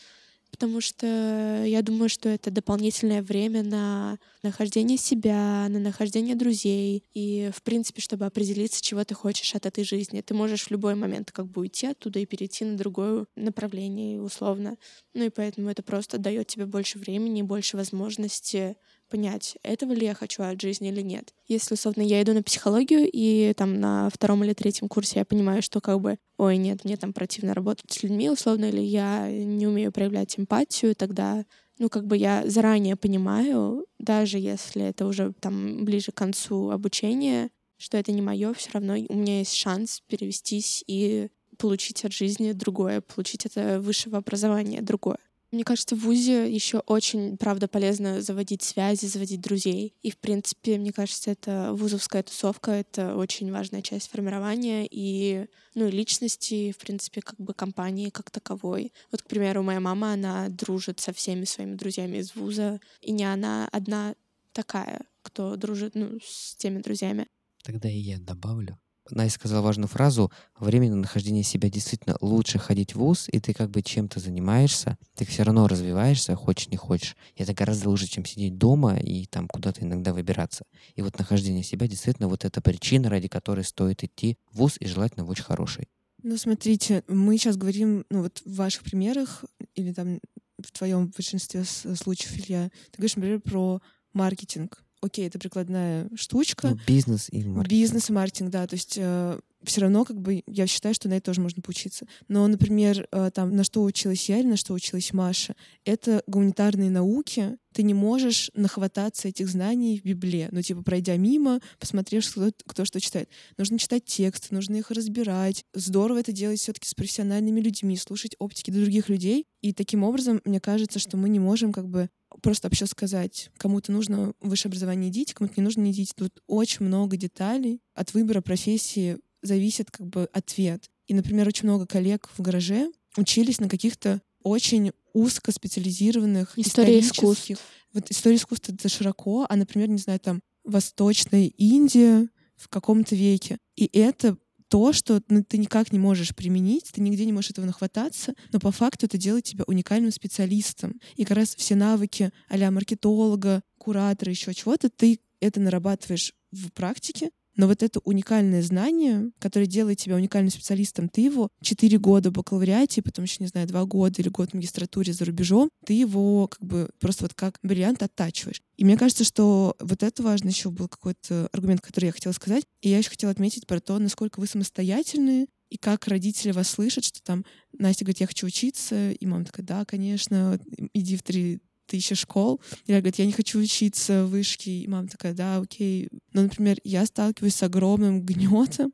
потому 0.57 0.81
что 0.81 1.63
я 1.65 1.83
думаю, 1.83 2.09
что 2.09 2.29
это 2.29 2.49
дополнительное 2.49 3.21
время 3.21 3.61
на 3.61 4.17
нахождение 4.41 4.97
себя, 4.97 5.67
на 5.69 5.77
нахождение 5.79 6.35
друзей 6.35 7.03
и, 7.13 7.51
в 7.55 7.61
принципе, 7.61 8.01
чтобы 8.01 8.25
определиться, 8.25 8.81
чего 8.81 9.03
ты 9.03 9.13
хочешь 9.13 9.53
от 9.53 9.67
этой 9.67 9.83
жизни. 9.83 10.21
Ты 10.21 10.33
можешь 10.33 10.63
в 10.63 10.71
любой 10.71 10.95
момент 10.95 11.31
как 11.31 11.45
бы 11.45 11.61
уйти 11.61 11.85
оттуда 11.85 12.17
и 12.19 12.25
перейти 12.25 12.65
на 12.65 12.75
другое 12.75 13.27
направление, 13.35 14.19
условно. 14.19 14.77
Ну 15.13 15.25
и 15.25 15.29
поэтому 15.29 15.69
это 15.69 15.83
просто 15.83 16.17
дает 16.17 16.47
тебе 16.47 16.65
больше 16.65 16.97
времени, 16.97 17.43
больше 17.43 17.77
возможности 17.77 18.77
понять, 19.07 19.57
этого 19.63 19.93
ли 19.93 20.05
я 20.05 20.13
хочу 20.13 20.43
от 20.43 20.61
жизни 20.61 20.89
или 20.89 21.01
нет. 21.01 21.33
Если, 21.47 21.73
условно, 21.73 22.01
я 22.01 22.21
иду 22.21 22.33
на 22.33 22.43
психологию, 22.43 23.09
и 23.11 23.53
там 23.53 23.79
на 23.79 24.09
втором 24.13 24.43
или 24.43 24.53
третьем 24.53 24.87
курсе 24.87 25.19
я 25.19 25.25
понимаю, 25.25 25.61
что 25.61 25.81
как 25.81 25.99
бы, 25.99 26.17
ой, 26.37 26.57
нет, 26.57 26.83
мне 26.85 26.97
там 26.97 27.13
противно 27.13 27.53
работать 27.53 27.91
с 27.91 28.03
людьми, 28.03 28.29
условно, 28.29 28.65
или 28.65 28.81
я 28.81 29.29
не 29.29 29.67
умею 29.67 29.91
проявлять 29.91 30.37
эмпатию, 30.37 30.95
тогда 30.95 31.45
ну, 31.79 31.89
как 31.89 32.07
бы 32.07 32.17
я 32.17 32.43
заранее 32.47 32.95
понимаю, 32.95 33.85
даже 33.99 34.39
если 34.39 34.83
это 34.83 35.05
уже 35.05 35.33
там 35.39 35.85
ближе 35.85 36.11
к 36.11 36.15
концу 36.15 36.71
обучения, 36.71 37.51
что 37.77 37.97
это 37.97 38.11
не 38.11 38.21
мое, 38.21 38.53
все 38.53 38.71
равно 38.73 38.95
у 39.09 39.15
меня 39.15 39.39
есть 39.39 39.53
шанс 39.53 40.01
перевестись 40.07 40.83
и 40.87 41.29
получить 41.57 42.03
от 42.05 42.13
жизни 42.13 42.51
другое, 42.51 43.01
получить 43.01 43.45
это 43.45 43.79
высшего 43.79 44.17
образования 44.17 44.81
другое. 44.81 45.19
Мне 45.51 45.63
кажется, 45.63 45.95
в 45.95 45.99
ВУЗе 45.99 46.53
еще 46.53 46.79
очень, 46.79 47.37
правда, 47.37 47.69
полезно 47.69 48.21
заводить 48.21 48.63
связи, 48.63 49.05
заводить 49.05 49.39
друзей. 49.39 49.93
И, 50.01 50.11
в 50.11 50.17
принципе, 50.17 50.77
мне 50.77 50.91
кажется, 50.91 51.31
это 51.31 51.71
вузовская 51.73 52.21
тусовка— 52.23 52.71
это 52.71 53.15
очень 53.15 53.49
важная 53.49 53.81
часть 53.81 54.09
формирования 54.09 54.85
и, 54.89 55.47
ну, 55.73 55.87
и 55.87 55.91
личности, 55.91 56.53
и, 56.53 56.71
в 56.73 56.77
принципе, 56.77 57.21
как 57.21 57.39
бы 57.39 57.53
компании 57.53 58.09
как 58.09 58.29
таковой. 58.29 58.91
Вот, 59.09 59.21
к 59.21 59.27
примеру, 59.27 59.63
моя 59.63 59.79
мама, 59.79 60.13
она 60.13 60.49
дружит 60.49 60.99
со 60.99 61.13
всеми 61.13 61.45
своими 61.45 61.75
друзьями 61.75 62.17
из 62.17 62.35
вуза, 62.35 62.81
и 63.01 63.13
не 63.13 63.23
она 63.23 63.69
одна 63.71 64.15
такая, 64.51 65.05
кто 65.21 65.55
дружит, 65.55 65.95
ну, 65.95 66.19
с 66.21 66.55
теми 66.57 66.81
друзьями. 66.81 67.27
Тогда 67.63 67.89
и 67.89 67.97
я 67.97 68.17
добавлю, 68.19 68.77
Настя 69.09 69.39
сказала 69.39 69.61
важную 69.61 69.87
фразу. 69.87 70.31
Время 70.59 70.93
нахождения 70.93 71.43
себя 71.43 71.69
действительно 71.69 72.17
лучше 72.21 72.59
ходить 72.59 72.93
в 72.93 72.99
ВУЗ, 72.99 73.27
и 73.31 73.39
ты 73.39 73.53
как 73.53 73.69
бы 73.69 73.81
чем-то 73.81 74.19
занимаешься, 74.19 74.97
ты 75.15 75.25
все 75.25 75.43
равно 75.43 75.67
развиваешься, 75.67 76.35
хочешь 76.35 76.69
не 76.69 76.77
хочешь. 76.77 77.15
И 77.35 77.43
это 77.43 77.53
гораздо 77.53 77.89
лучше, 77.89 78.07
чем 78.07 78.25
сидеть 78.25 78.57
дома 78.57 78.97
и 78.97 79.25
там 79.25 79.47
куда-то 79.47 79.81
иногда 79.83 80.13
выбираться. 80.13 80.65
И 80.95 81.01
вот 81.01 81.17
нахождение 81.17 81.63
себя 81.63 81.87
действительно 81.87 82.27
вот 82.27 82.45
эта 82.45 82.61
причина, 82.61 83.09
ради 83.09 83.27
которой 83.27 83.63
стоит 83.63 84.03
идти 84.03 84.37
в 84.51 84.57
ВУЗ, 84.57 84.77
и 84.79 84.87
желательно 84.87 85.25
в 85.25 85.29
очень 85.29 85.43
хороший. 85.43 85.87
Ну, 86.23 86.35
смотрите, 86.37 87.03
мы 87.07 87.37
сейчас 87.37 87.57
говорим, 87.57 88.05
ну, 88.09 88.23
вот 88.23 88.41
в 88.43 88.55
ваших 88.55 88.83
примерах, 88.83 89.45
или 89.75 89.93
там 89.93 90.19
в 90.57 90.71
твоем 90.71 91.07
большинстве 91.15 91.63
случаев, 91.63 92.35
Илья, 92.37 92.69
ты 92.91 92.97
говоришь, 92.97 93.15
например, 93.15 93.39
про 93.41 93.81
маркетинг. 94.13 94.83
Окей, 95.07 95.27
это 95.27 95.39
прикладная 95.39 96.09
штучка. 96.15 96.71
Ну, 96.71 96.79
бизнес 96.85 97.29
и 97.31 97.37
маркетинг. 97.37 97.67
Бизнес 97.69 98.09
и 98.09 98.13
маркетинг, 98.13 98.49
да. 98.49 98.67
То 98.67 98.75
есть 98.75 98.97
э, 98.97 99.39
все 99.63 99.81
равно, 99.81 100.03
как 100.03 100.19
бы, 100.19 100.43
я 100.45 100.67
считаю, 100.67 100.93
что 100.93 101.07
на 101.07 101.13
это 101.13 101.27
тоже 101.27 101.39
можно 101.39 101.61
поучиться. 101.61 102.05
Но, 102.27 102.45
например, 102.45 103.07
э, 103.09 103.31
там, 103.33 103.55
на 103.55 103.63
что 103.63 103.83
училась 103.83 104.27
я 104.27 104.39
или 104.39 104.47
на 104.47 104.57
что 104.57 104.73
училась 104.73 105.13
Маша, 105.13 105.55
это 105.85 106.23
гуманитарные 106.27 106.89
науки. 106.89 107.57
Ты 107.71 107.83
не 107.83 107.93
можешь 107.93 108.51
нахвататься 108.53 109.29
этих 109.29 109.47
знаний 109.47 109.97
в 109.97 110.03
Библе. 110.03 110.49
Ну, 110.51 110.61
типа, 110.61 110.83
пройдя 110.83 111.15
мимо, 111.15 111.61
посмотрев, 111.79 112.29
кто, 112.29 112.51
кто 112.65 112.83
что 112.83 112.99
читает. 112.99 113.29
Нужно 113.57 113.79
читать 113.79 114.03
тексты, 114.03 114.53
нужно 114.53 114.75
их 114.75 114.91
разбирать. 114.91 115.63
Здорово 115.73 116.19
это 116.19 116.33
делать 116.33 116.59
все 116.59 116.73
таки 116.73 116.89
с 116.89 116.93
профессиональными 116.93 117.61
людьми, 117.61 117.95
слушать 117.95 118.35
оптики 118.39 118.71
других 118.71 119.07
людей. 119.07 119.45
И 119.61 119.71
таким 119.71 120.03
образом, 120.03 120.41
мне 120.43 120.59
кажется, 120.59 120.99
что 120.99 121.15
мы 121.15 121.29
не 121.29 121.39
можем 121.39 121.71
как 121.71 121.87
бы 121.87 122.09
просто 122.41 122.67
вообще 122.67 122.85
сказать, 122.85 123.49
кому-то 123.57 123.91
нужно 123.91 124.33
высшее 124.41 124.69
образование 124.69 125.09
идите, 125.09 125.33
кому-то 125.33 125.55
не 125.57 125.63
нужно 125.63 125.81
не 125.81 125.91
идите. 125.91 126.13
Тут 126.15 126.41
очень 126.47 126.85
много 126.85 127.17
деталей. 127.17 127.81
От 127.93 128.13
выбора 128.13 128.41
профессии 128.41 129.17
зависит 129.41 129.91
как 129.91 130.07
бы 130.07 130.29
ответ. 130.33 130.89
И, 131.07 131.13
например, 131.13 131.47
очень 131.47 131.67
много 131.67 131.85
коллег 131.85 132.29
в 132.37 132.41
гараже 132.41 132.91
учились 133.15 133.59
на 133.59 133.69
каких-то 133.69 134.21
очень 134.43 134.91
узкоспециализированных 135.13 136.53
История 136.57 136.99
искусств. 136.99 137.51
Вот 137.93 138.11
история 138.11 138.35
искусства 138.35 138.73
это 138.73 138.89
широко, 138.89 139.45
а, 139.49 139.55
например, 139.55 139.89
не 139.89 139.97
знаю, 139.97 140.19
там 140.19 140.41
Восточная 140.63 141.47
Индия 141.57 142.29
в 142.55 142.67
каком-то 142.67 143.15
веке. 143.15 143.57
И 143.75 143.89
это 143.93 144.37
то, 144.69 144.93
что 144.93 145.21
ну, 145.29 145.43
ты 145.43 145.57
никак 145.57 145.91
не 145.91 145.99
можешь 145.99 146.35
применить, 146.35 146.91
ты 146.93 147.01
нигде 147.01 147.25
не 147.25 147.33
можешь 147.33 147.51
этого 147.51 147.65
нахвататься, 147.65 148.33
но 148.51 148.59
по 148.59 148.71
факту 148.71 149.05
это 149.05 149.17
делает 149.17 149.45
тебя 149.45 149.63
уникальным 149.67 150.11
специалистом. 150.11 150.99
И 151.15 151.23
как 151.23 151.37
раз 151.37 151.55
все 151.55 151.75
навыки 151.75 152.31
а 152.49 152.71
маркетолога, 152.71 153.61
куратора, 153.77 154.31
еще 154.31 154.53
чего-то, 154.53 154.89
ты 154.89 155.19
это 155.39 155.59
нарабатываешь 155.59 156.33
в 156.51 156.71
практике, 156.71 157.29
но 157.57 157.67
вот 157.67 157.83
это 157.83 157.99
уникальное 157.99 158.61
знание, 158.61 159.31
которое 159.39 159.65
делает 159.65 159.97
тебя 159.97 160.15
уникальным 160.15 160.51
специалистом, 160.51 161.09
ты 161.09 161.21
его 161.21 161.49
4 161.61 161.97
года 161.97 162.29
в 162.29 162.33
бакалавриате, 162.33 163.01
потом 163.01 163.25
еще, 163.25 163.37
не 163.39 163.47
знаю, 163.47 163.67
2 163.67 163.85
года 163.85 164.21
или 164.21 164.29
год 164.29 164.51
в 164.51 164.53
магистратуре 164.53 165.11
за 165.11 165.25
рубежом, 165.25 165.69
ты 165.85 165.93
его 165.93 166.47
как 166.47 166.61
бы 166.61 166.89
просто 166.99 167.25
вот 167.25 167.33
как 167.33 167.57
бриллиант 167.63 168.03
оттачиваешь. 168.03 168.61
И 168.77 168.85
мне 168.85 168.97
кажется, 168.97 169.23
что 169.23 169.75
вот 169.79 170.03
это 170.03 170.23
важно 170.23 170.49
еще 170.49 170.69
был 170.69 170.87
какой-то 170.87 171.49
аргумент, 171.51 171.81
который 171.81 172.05
я 172.05 172.11
хотела 172.11 172.33
сказать. 172.33 172.63
И 172.81 172.89
я 172.89 172.99
еще 172.99 173.09
хотела 173.09 173.31
отметить 173.31 173.65
про 173.65 173.79
то, 173.79 173.97
насколько 173.97 174.39
вы 174.39 174.47
самостоятельные, 174.47 175.47
и 175.69 175.77
как 175.77 176.07
родители 176.07 176.51
вас 176.51 176.69
слышат, 176.69 177.03
что 177.03 177.21
там 177.21 177.43
Настя 177.77 178.05
говорит, 178.05 178.21
я 178.21 178.27
хочу 178.27 178.47
учиться, 178.47 179.11
и 179.11 179.25
мама 179.25 179.45
такая, 179.45 179.65
да, 179.65 179.85
конечно, 179.85 180.59
иди 180.93 181.17
в 181.17 181.23
три 181.23 181.59
тысячи 181.87 182.15
школ. 182.15 182.61
И 182.85 182.91
я 182.91 182.99
говорю, 182.99 183.15
я 183.17 183.25
не 183.25 183.31
хочу 183.31 183.59
учиться 183.59 184.25
в 184.25 184.29
вышке. 184.29 184.71
И 184.71 184.87
мама 184.87 185.07
такая, 185.07 185.33
да, 185.33 185.57
окей. 185.57 186.09
Но, 186.33 186.43
например, 186.43 186.77
я 186.83 187.05
сталкиваюсь 187.05 187.55
с 187.55 187.63
огромным 187.63 188.21
гнетом, 188.25 188.93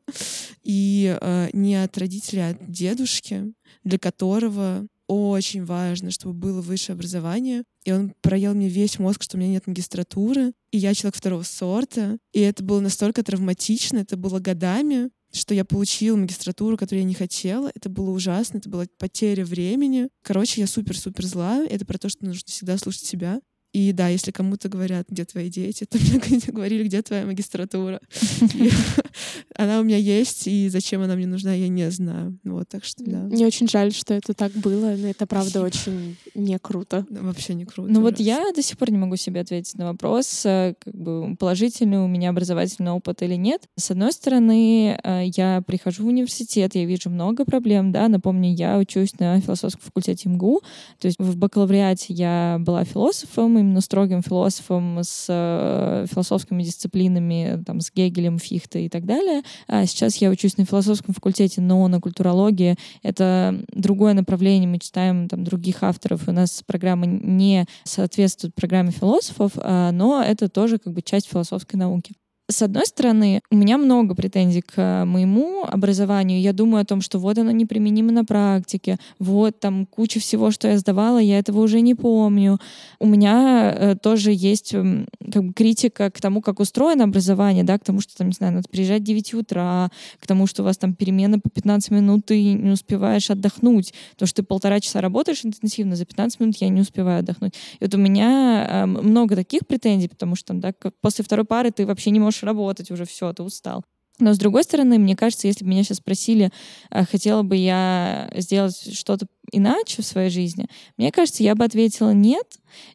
и 0.64 1.18
э, 1.20 1.50
не 1.54 1.76
от 1.84 1.98
родителей, 1.98 2.42
а 2.42 2.50
от 2.50 2.72
дедушки, 2.72 3.54
для 3.84 3.98
которого 3.98 4.88
очень 5.14 5.66
важно, 5.66 6.12
чтобы 6.12 6.34
было 6.34 6.62
высшее 6.62 6.96
образование. 6.96 7.64
И 7.86 7.92
он 7.92 8.14
проел 8.22 8.54
мне 8.54 8.70
весь 8.70 9.00
мозг, 9.00 9.24
что 9.24 9.38
у 9.38 9.40
меня 9.40 9.52
нет 9.52 9.68
магистратуры. 9.68 10.54
И 10.72 10.78
я 10.78 10.94
человек 10.94 11.16
второго 11.16 11.44
сорта. 11.44 12.18
И 12.32 12.40
это 12.40 12.64
было 12.64 12.80
настолько 12.80 13.24
травматично, 13.24 14.00
это 14.00 14.18
было 14.18 14.40
годами 14.40 15.10
что 15.36 15.56
я 15.56 15.66
получила 15.66 16.16
магистратуру, 16.16 16.78
которую 16.78 17.02
я 17.02 17.08
не 17.08 17.16
хотела. 17.16 17.72
Это 17.74 17.90
было 17.90 18.12
ужасно, 18.12 18.60
это 18.60 18.70
была 18.70 18.86
потеря 19.00 19.44
времени. 19.44 20.10
Короче, 20.22 20.62
я 20.62 20.68
супер-супер 20.68 21.26
зла. 21.26 21.66
Это 21.66 21.86
про 21.86 21.98
то, 21.98 22.08
что 22.08 22.26
нужно 22.26 22.44
всегда 22.46 22.78
слушать 22.78 23.06
себя. 23.06 23.42
И 23.74 23.92
да, 23.92 24.08
если 24.08 24.30
кому-то 24.30 24.70
говорят, 24.70 25.08
где 25.10 25.26
твои 25.26 25.50
дети, 25.50 25.86
то 25.86 25.98
мне 25.98 26.40
говорили, 26.48 26.84
где 26.84 27.02
твоя 27.02 27.26
магистратура. 27.26 28.00
Она 29.56 29.80
у 29.80 29.84
меня 29.84 29.98
есть, 29.98 30.48
и 30.48 30.70
зачем 30.70 31.02
она 31.02 31.16
мне 31.16 31.28
нужна, 31.28 31.54
я 31.54 31.68
не 31.68 31.90
знаю. 31.92 32.38
Вот, 32.44 32.68
так 32.70 32.84
что, 32.84 33.04
да. 33.04 33.20
Мне 33.24 33.46
очень 33.46 33.68
жаль, 33.68 33.92
что 33.92 34.14
это 34.14 34.34
так 34.34 34.52
было, 34.54 34.96
но 34.96 35.08
это 35.08 35.26
правда 35.26 35.62
очень 35.62 36.18
не 36.36 36.58
круто. 36.60 37.06
Вообще 37.10 37.54
не 37.54 37.66
круто. 37.66 37.92
Ну 37.92 38.02
вот 38.02 38.20
я 38.20 38.52
до 38.56 38.62
сих 38.62 38.78
пор 38.78 38.92
не 38.92 38.98
могу 38.98 39.16
себе 39.16 39.42
ответить 39.42 39.76
на 39.76 39.86
вопрос, 39.86 40.46
э, 40.46 40.76
как 40.80 40.94
бы 40.96 41.36
положительный 41.36 42.00
у 42.00 42.08
меня 42.08 42.30
образовательный 42.30 42.92
опыт 42.92 43.22
или 43.22 43.36
нет. 43.36 43.64
С 43.76 43.92
одной 43.92 44.12
стороны, 44.12 45.00
э, 45.04 45.24
я 45.36 45.62
прихожу 45.66 46.04
в 46.04 46.08
университет, 46.08 46.76
я 46.76 46.86
вижу 46.86 47.10
много 47.10 47.46
проблем, 47.46 47.92
да, 47.92 48.08
напомню, 48.08 48.54
я 48.54 48.78
учусь 48.78 49.18
на 49.20 49.40
философском 49.40 49.84
факультете 49.84 50.30
МГУ, 50.30 50.62
то 51.00 51.08
есть 51.08 51.20
в 51.20 51.38
бакалавриате 51.38 52.14
я 52.14 52.58
была 52.60 52.84
философом, 52.86 53.63
именно 53.64 53.82
строгим 53.82 54.22
философом 54.22 55.00
с 55.02 55.26
э, 55.30 56.06
философскими 56.12 56.64
дисциплинами, 56.64 57.64
там, 57.66 57.82
с 57.82 57.92
Гегелем, 57.92 58.38
Фихте 58.38 58.86
и 58.86 58.90
так 58.90 59.06
далее. 59.06 59.42
А 59.68 59.86
сейчас 59.86 60.18
я 60.18 60.30
учусь 60.30 60.58
на 60.58 60.66
философском 60.66 61.14
факультете, 61.14 61.62
но 61.62 61.88
на 61.88 62.00
культурологии 62.00 62.76
это 63.02 63.64
другое 63.74 64.14
направление, 64.14 64.70
мы 64.70 64.80
читаем 64.80 65.28
там 65.28 65.44
других 65.44 65.84
авторов, 65.84 66.28
у 66.28 66.32
нас 66.32 66.62
программа 66.66 67.06
не 67.06 67.66
соответствует 67.84 68.56
программе 68.56 68.92
философов, 68.92 69.54
а, 69.56 69.92
но 69.92 70.22
это 70.22 70.50
тоже 70.50 70.78
как 70.78 70.94
бы 70.94 71.02
часть 71.02 71.30
философской 71.30 71.78
науки. 71.78 72.14
С 72.50 72.62
одной 72.62 72.86
стороны, 72.86 73.42
у 73.52 73.56
меня 73.56 73.78
много 73.78 74.16
претензий 74.16 74.62
к 74.62 74.74
э, 74.76 75.06
моему 75.06 75.64
образованию. 75.64 76.42
Я 76.42 76.52
думаю 76.52 76.82
о 76.82 76.86
том, 76.86 77.00
что 77.00 77.18
вот 77.18 77.38
оно 77.38 77.52
неприменимо 77.52 78.12
на 78.12 78.26
практике, 78.26 78.98
вот 79.18 79.62
там 79.62 79.86
куча 79.86 80.20
всего, 80.20 80.52
что 80.52 80.68
я 80.68 80.78
сдавала, 80.78 81.20
я 81.20 81.40
этого 81.40 81.62
уже 81.62 81.80
не 81.80 81.96
помню. 81.96 82.60
У 83.00 83.08
меня 83.08 83.74
э, 83.74 83.96
тоже 83.96 84.34
есть 84.34 84.72
как 84.72 85.44
бы, 85.44 85.54
критика 85.54 86.12
к 86.12 86.20
тому, 86.20 86.42
как 86.42 86.60
устроено 86.60 87.06
образование, 87.06 87.64
да, 87.64 87.80
к 87.80 87.86
тому, 87.86 88.02
что 88.02 88.18
там, 88.18 88.28
не 88.28 88.34
знаю, 88.34 88.56
надо 88.56 88.68
приезжать 88.70 89.04
в 89.04 89.06
9 89.06 89.34
утра, 89.36 89.90
к 90.20 90.28
тому, 90.28 90.46
что 90.46 90.64
у 90.64 90.66
вас 90.66 90.78
там 90.78 90.96
перемена 90.96 91.40
по 91.40 91.50
15 91.50 91.92
минут, 91.92 92.26
ты 92.26 92.44
не 92.54 92.72
успеваешь 92.72 93.32
отдохнуть, 93.32 93.94
потому 94.12 94.28
что 94.28 94.42
ты 94.42 94.44
полтора 94.44 94.82
часа 94.82 95.00
работаешь 95.00 95.46
интенсивно, 95.46 95.96
за 95.96 96.04
15 96.04 96.42
минут 96.42 96.58
я 96.58 96.68
не 96.68 96.82
успеваю 96.82 97.20
отдохнуть. 97.20 97.54
И 97.80 97.86
вот 97.86 97.96
у 97.96 97.98
меня 97.98 98.68
э, 98.70 98.86
много 98.86 99.38
таких 99.38 99.66
претензий, 99.66 100.10
потому 100.10 100.36
что 100.36 100.48
там, 100.48 100.60
да, 100.60 100.74
после 101.00 101.24
второй 101.24 101.46
пары 101.46 101.72
ты 101.72 101.86
вообще 101.86 102.12
не 102.12 102.20
можешь 102.20 102.43
работать 102.44 102.92
уже, 102.92 103.06
все, 103.06 103.34
ты 103.34 103.44
устал. 103.44 103.84
Но 104.20 104.34
с 104.34 104.38
другой 104.38 104.64
стороны, 104.64 105.00
мне 105.00 105.16
кажется, 105.16 105.48
если 105.48 105.64
бы 105.64 105.72
меня 105.72 105.84
сейчас 105.84 105.98
спросили, 105.98 106.52
а, 106.92 107.04
хотела 107.04 107.42
бы 107.42 107.56
я 107.56 108.30
сделать 108.36 108.96
что-то 108.96 109.26
иначе 109.52 110.02
в 110.02 110.06
своей 110.06 110.30
жизни, 110.30 110.68
мне 110.98 111.12
кажется, 111.12 111.44
я 111.44 111.56
бы 111.56 111.66
ответила 111.66 112.12
нет. 112.12 112.48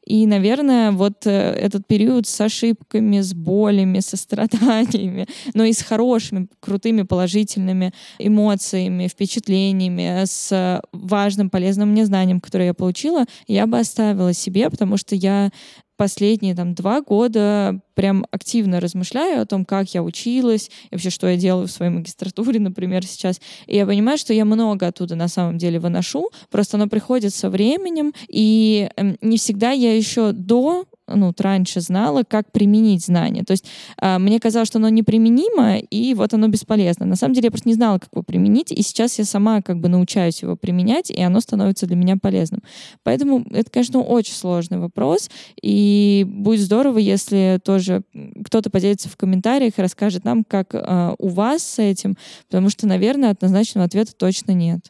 И, 0.04 0.26
наверное, 0.26 0.90
вот 0.90 1.26
э, 1.26 1.30
этот 1.30 1.86
период 1.86 2.26
с 2.26 2.40
ошибками, 2.40 3.20
с 3.20 3.32
болями, 3.32 4.00
со 4.00 4.16
страданиями, 4.16 5.26
но 5.54 5.64
и 5.64 5.72
с 5.72 5.82
хорошими, 5.82 6.48
крутыми, 6.60 7.02
положительными 7.02 7.92
эмоциями, 8.18 9.06
впечатлениями, 9.08 10.24
с 10.24 10.80
важным, 10.92 11.50
полезным 11.50 11.90
мне 11.90 12.06
знанием, 12.06 12.40
которое 12.40 12.66
я 12.66 12.74
получила, 12.74 13.24
я 13.46 13.66
бы 13.66 13.78
оставила 13.78 14.32
себе, 14.32 14.68
потому 14.70 14.96
что 14.96 15.14
я 15.14 15.50
последние 15.98 16.54
там 16.54 16.74
два 16.74 17.02
года 17.02 17.80
прям 17.94 18.24
активно 18.30 18.80
размышляю 18.80 19.42
о 19.42 19.46
том, 19.46 19.64
как 19.64 19.92
я 19.92 20.02
училась, 20.02 20.70
и 20.84 20.94
вообще, 20.94 21.10
что 21.10 21.26
я 21.26 21.36
делаю 21.36 21.66
в 21.66 21.70
своей 21.70 21.90
магистратуре, 21.90 22.60
например, 22.60 23.04
сейчас. 23.04 23.40
И 23.66 23.76
я 23.76 23.84
понимаю, 23.84 24.16
что 24.16 24.32
я 24.32 24.46
много 24.46 24.86
оттуда 24.86 25.16
на 25.16 25.28
самом 25.28 25.58
деле 25.58 25.80
выношу, 25.80 26.30
просто 26.50 26.78
оно 26.78 26.86
приходит 26.86 27.34
со 27.34 27.50
временем, 27.50 28.14
и 28.28 28.88
эм, 28.96 29.18
не 29.20 29.36
всегда 29.36 29.72
я 29.72 29.94
еще 29.94 30.32
до 30.32 30.86
ну, 31.14 31.32
раньше 31.38 31.80
знала, 31.80 32.22
как 32.22 32.52
применить 32.52 33.04
знания. 33.04 33.44
То 33.44 33.52
есть 33.52 33.66
э, 34.00 34.18
мне 34.18 34.40
казалось, 34.40 34.68
что 34.68 34.78
оно 34.78 34.88
неприменимо, 34.88 35.78
и 35.78 36.14
вот 36.14 36.34
оно 36.34 36.48
бесполезно. 36.48 37.06
На 37.06 37.16
самом 37.16 37.34
деле 37.34 37.46
я 37.46 37.50
просто 37.50 37.68
не 37.68 37.74
знала, 37.74 37.98
как 37.98 38.08
его 38.12 38.22
применить, 38.22 38.72
и 38.72 38.82
сейчас 38.82 39.18
я 39.18 39.24
сама 39.24 39.62
как 39.62 39.80
бы 39.80 39.88
научаюсь 39.88 40.42
его 40.42 40.56
применять, 40.56 41.10
и 41.10 41.20
оно 41.20 41.40
становится 41.40 41.86
для 41.86 41.96
меня 41.96 42.16
полезным. 42.16 42.62
Поэтому 43.02 43.44
это, 43.50 43.70
конечно, 43.70 44.00
очень 44.00 44.34
сложный 44.34 44.78
вопрос, 44.78 45.30
и 45.62 46.24
будет 46.28 46.60
здорово, 46.60 46.98
если 46.98 47.60
тоже 47.64 48.02
кто-то 48.44 48.70
поделится 48.70 49.08
в 49.08 49.16
комментариях 49.16 49.78
и 49.78 49.82
расскажет 49.82 50.24
нам, 50.24 50.44
как 50.44 50.74
э, 50.74 51.14
у 51.18 51.28
вас 51.28 51.62
с 51.62 51.78
этим, 51.78 52.16
потому 52.46 52.70
что, 52.70 52.86
наверное, 52.86 53.30
однозначного 53.30 53.86
ответа 53.86 54.12
точно 54.16 54.52
нет. 54.52 54.80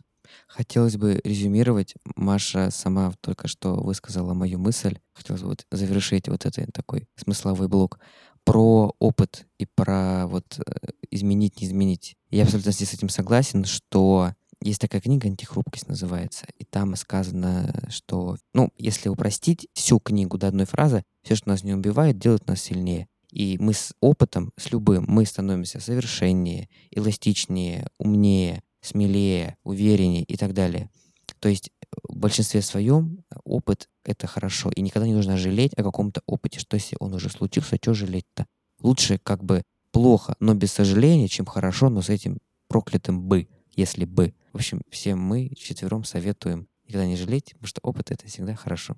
Хотелось 0.48 0.96
бы 0.96 1.20
резюмировать. 1.24 1.94
Маша 2.16 2.70
сама 2.70 3.12
только 3.20 3.48
что 3.48 3.74
высказала 3.74 4.32
мою 4.32 4.58
мысль. 4.58 4.98
Хотелось 5.12 5.42
бы 5.42 5.48
вот 5.48 5.66
завершить 5.70 6.28
вот 6.28 6.46
этот 6.46 6.72
такой 6.72 7.06
смысловой 7.16 7.68
блок. 7.68 8.00
про 8.44 8.94
опыт 8.98 9.46
и 9.58 9.66
про 9.66 10.26
вот 10.26 10.58
э, 10.58 10.72
изменить, 11.10 11.60
не 11.60 11.66
изменить. 11.66 12.16
Я 12.30 12.44
абсолютно 12.44 12.72
с 12.72 12.80
этим 12.80 13.10
согласен, 13.10 13.66
что 13.66 14.32
есть 14.62 14.80
такая 14.80 15.00
книга 15.00 15.28
«Антихрупкость» 15.28 15.88
называется, 15.88 16.46
и 16.58 16.64
там 16.64 16.96
сказано, 16.96 17.72
что, 17.90 18.38
ну, 18.54 18.70
если 18.76 19.08
упростить 19.08 19.68
всю 19.74 20.00
книгу 20.00 20.38
до 20.38 20.48
одной 20.48 20.66
фразы, 20.66 21.04
все, 21.22 21.36
что 21.36 21.48
нас 21.48 21.62
не 21.62 21.74
убивает, 21.74 22.18
делает 22.18 22.46
нас 22.46 22.62
сильнее. 22.62 23.06
И 23.30 23.58
мы 23.60 23.74
с 23.74 23.92
опытом, 24.00 24.52
с 24.56 24.72
любым, 24.72 25.04
мы 25.06 25.26
становимся 25.26 25.80
совершеннее, 25.80 26.68
эластичнее, 26.90 27.88
умнее, 27.98 28.62
смелее, 28.80 29.56
увереннее 29.64 30.22
и 30.22 30.36
так 30.36 30.54
далее. 30.54 30.90
То 31.40 31.48
есть 31.48 31.70
в 32.08 32.16
большинстве 32.16 32.62
своем 32.62 33.24
опыт— 33.44 33.88
это 34.04 34.26
хорошо, 34.26 34.70
и 34.70 34.80
никогда 34.80 35.06
не 35.06 35.14
нужно 35.14 35.36
жалеть 35.36 35.72
о 35.74 35.82
каком-то 35.82 36.22
опыте, 36.26 36.58
что 36.58 36.74
если 36.74 36.96
он 37.00 37.14
уже 37.14 37.30
случился, 37.30 37.76
что 37.80 37.94
жалеть-то? 37.94 38.46
Лучше 38.80 39.18
как 39.18 39.44
бы 39.44 39.62
плохо, 39.90 40.36
но 40.40 40.54
без 40.54 40.72
сожаления, 40.72 41.28
чем 41.28 41.46
хорошо, 41.46 41.88
но 41.88 42.02
с 42.02 42.08
этим 42.08 42.38
проклятым 42.68 43.22
«бы», 43.22 43.48
если 43.74 44.04
«бы». 44.04 44.34
В 44.52 44.56
общем, 44.56 44.82
всем 44.90 45.20
мы 45.20 45.50
четвером 45.56 46.04
советуем 46.04 46.68
никогда 46.86 47.06
не 47.06 47.16
жалеть, 47.16 47.52
потому 47.52 47.66
что 47.66 47.80
опыт— 47.82 48.10
это 48.12 48.26
всегда 48.26 48.54
хорошо. 48.54 48.96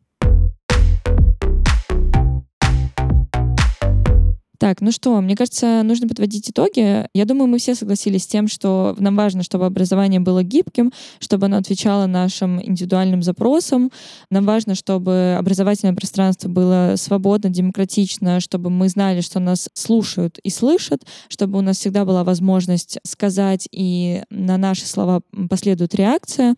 Так, 4.61 4.83
ну 4.83 4.93
что, 4.93 5.19
мне 5.23 5.37
кажется, 5.37 5.83
нужно 5.85 6.07
подводить 6.07 6.51
итоги. 6.51 7.07
Я 7.15 7.25
думаю, 7.25 7.49
мы 7.49 7.57
все 7.57 7.75
согласились 7.75 8.25
с 8.25 8.27
тем, 8.27 8.47
что 8.47 8.95
нам 8.99 9.17
важно, 9.17 9.43
чтобы 9.43 9.65
образование 9.65 10.21
было 10.21 10.43
гибким, 10.43 10.93
чтобы 11.19 11.47
оно 11.47 11.57
отвечало 11.57 12.05
нашим 12.05 12.63
индивидуальным 12.63 13.23
запросам. 13.23 13.91
Нам 14.29 14.45
важно, 14.45 14.75
чтобы 14.75 15.35
образовательное 15.39 15.95
пространство 15.95 16.51
было 16.51 16.93
свободно, 16.97 17.49
демократично, 17.49 18.39
чтобы 18.41 18.69
мы 18.69 18.91
знали, 18.91 19.23
что 19.23 19.41
нас 19.41 19.71
слушают 19.73 20.39
и 20.43 20.51
слышат, 20.51 21.07
чтобы 21.31 21.59
у 21.59 21.63
нас 21.63 21.79
всегда 21.79 22.05
была 22.05 22.23
возможность 22.23 22.99
сказать, 23.03 23.67
и 23.73 24.25
на 24.29 24.59
наши 24.59 24.87
слова 24.87 25.23
последует 25.49 25.95
реакция. 25.95 26.55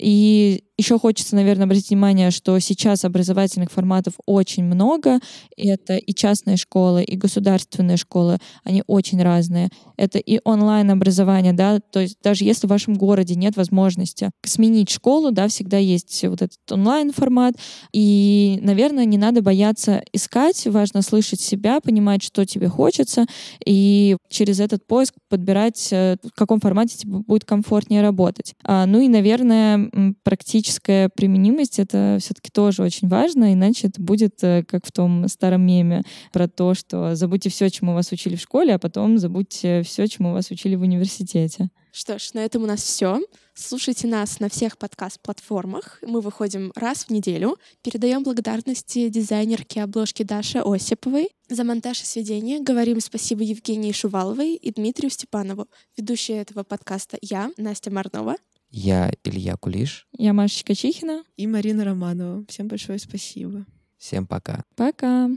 И 0.00 0.64
еще 0.78 0.98
хочется, 0.98 1.34
наверное, 1.36 1.64
обратить 1.64 1.88
внимание, 1.88 2.30
что 2.30 2.58
сейчас 2.58 3.04
образовательных 3.04 3.70
форматов 3.70 4.14
очень 4.26 4.64
много. 4.64 5.20
Это 5.56 5.96
и 5.96 6.14
частные 6.14 6.56
школы, 6.58 7.02
и 7.02 7.16
государственные 7.16 7.96
школы. 7.96 8.38
Они 8.62 8.82
очень 8.86 9.22
разные. 9.22 9.70
Это 9.96 10.18
и 10.18 10.40
онлайн-образование, 10.44 11.54
да, 11.54 11.80
то 11.80 12.00
есть 12.00 12.18
даже 12.22 12.44
если 12.44 12.66
в 12.66 12.70
вашем 12.70 12.94
городе 12.94 13.34
нет 13.34 13.56
возможности 13.56 14.30
сменить 14.44 14.90
школу, 14.90 15.30
да, 15.30 15.48
всегда 15.48 15.78
есть 15.78 16.22
вот 16.24 16.42
этот 16.42 16.58
онлайн-формат. 16.70 17.54
И, 17.92 18.58
наверное, 18.62 19.06
не 19.06 19.16
надо 19.16 19.40
бояться 19.40 20.02
искать, 20.12 20.66
важно 20.66 21.00
слышать 21.00 21.40
себя, 21.40 21.80
понимать, 21.80 22.22
что 22.22 22.44
тебе 22.44 22.68
хочется, 22.68 23.24
и 23.64 24.16
через 24.28 24.60
этот 24.60 24.86
поиск 24.86 25.14
подбирать, 25.30 25.88
э, 25.90 26.16
в 26.22 26.36
каком 26.36 26.60
формате 26.60 26.98
тебе 26.98 27.18
будет 27.18 27.44
комфортнее 27.44 28.02
работать. 28.02 28.54
А, 28.62 28.84
ну 28.84 29.00
и, 29.00 29.08
наверное, 29.08 29.90
практически 30.22 30.65
практическая 30.66 31.08
применимость— 31.08 31.78
это 31.78 32.18
все-таки 32.20 32.50
тоже 32.50 32.82
очень 32.82 33.06
важно, 33.06 33.52
иначе 33.52 33.86
это 33.86 34.02
будет 34.02 34.42
э, 34.42 34.64
как 34.66 34.84
в 34.84 34.90
том 34.90 35.28
старом 35.28 35.64
меме 35.64 36.02
про 36.32 36.48
то, 36.48 36.74
что 36.74 37.14
забудьте 37.14 37.50
все, 37.50 37.70
чему 37.70 37.94
вас 37.94 38.10
учили 38.10 38.34
в 38.34 38.40
школе, 38.40 38.74
а 38.74 38.78
потом 38.80 39.16
забудьте 39.18 39.82
все, 39.82 40.08
чему 40.08 40.32
вас 40.32 40.50
учили 40.50 40.74
в 40.74 40.82
университете. 40.82 41.68
Что 41.92 42.18
ж, 42.18 42.34
на 42.34 42.40
этом 42.40 42.64
у 42.64 42.66
нас 42.66 42.82
все. 42.82 43.20
Слушайте 43.54 44.08
нас 44.08 44.40
на 44.40 44.48
всех 44.48 44.76
подкаст-платформах. 44.76 46.00
Мы 46.02 46.20
выходим 46.20 46.72
раз 46.74 47.04
в 47.04 47.10
неделю. 47.10 47.56
Передаем 47.82 48.24
благодарности 48.24 49.08
дизайнерке 49.08 49.84
обложки 49.84 50.24
Даше 50.24 50.58
Осиповой 50.64 51.28
за 51.48 51.62
монтаж 51.62 52.02
и 52.02 52.04
сведение. 52.04 52.60
Говорим 52.60 53.00
спасибо 53.00 53.44
Евгении 53.44 53.92
Шуваловой 53.92 54.56
и 54.56 54.72
Дмитрию 54.72 55.10
Степанову. 55.10 55.68
Ведущая 55.96 56.42
этого 56.42 56.64
подкаста 56.64 57.18
я, 57.22 57.50
Настя 57.56 57.92
Марнова. 57.92 58.36
Я 58.78 59.10
Илья 59.24 59.56
Кулиш. 59.56 60.06
Я 60.18 60.34
Маша 60.34 60.74
Чихина. 60.74 61.24
И 61.38 61.46
Марина 61.46 61.82
Романова. 61.86 62.44
Всем 62.46 62.68
большое 62.68 62.98
спасибо. 62.98 63.64
Всем 63.96 64.26
пока. 64.26 64.64
Пока. 64.76 65.30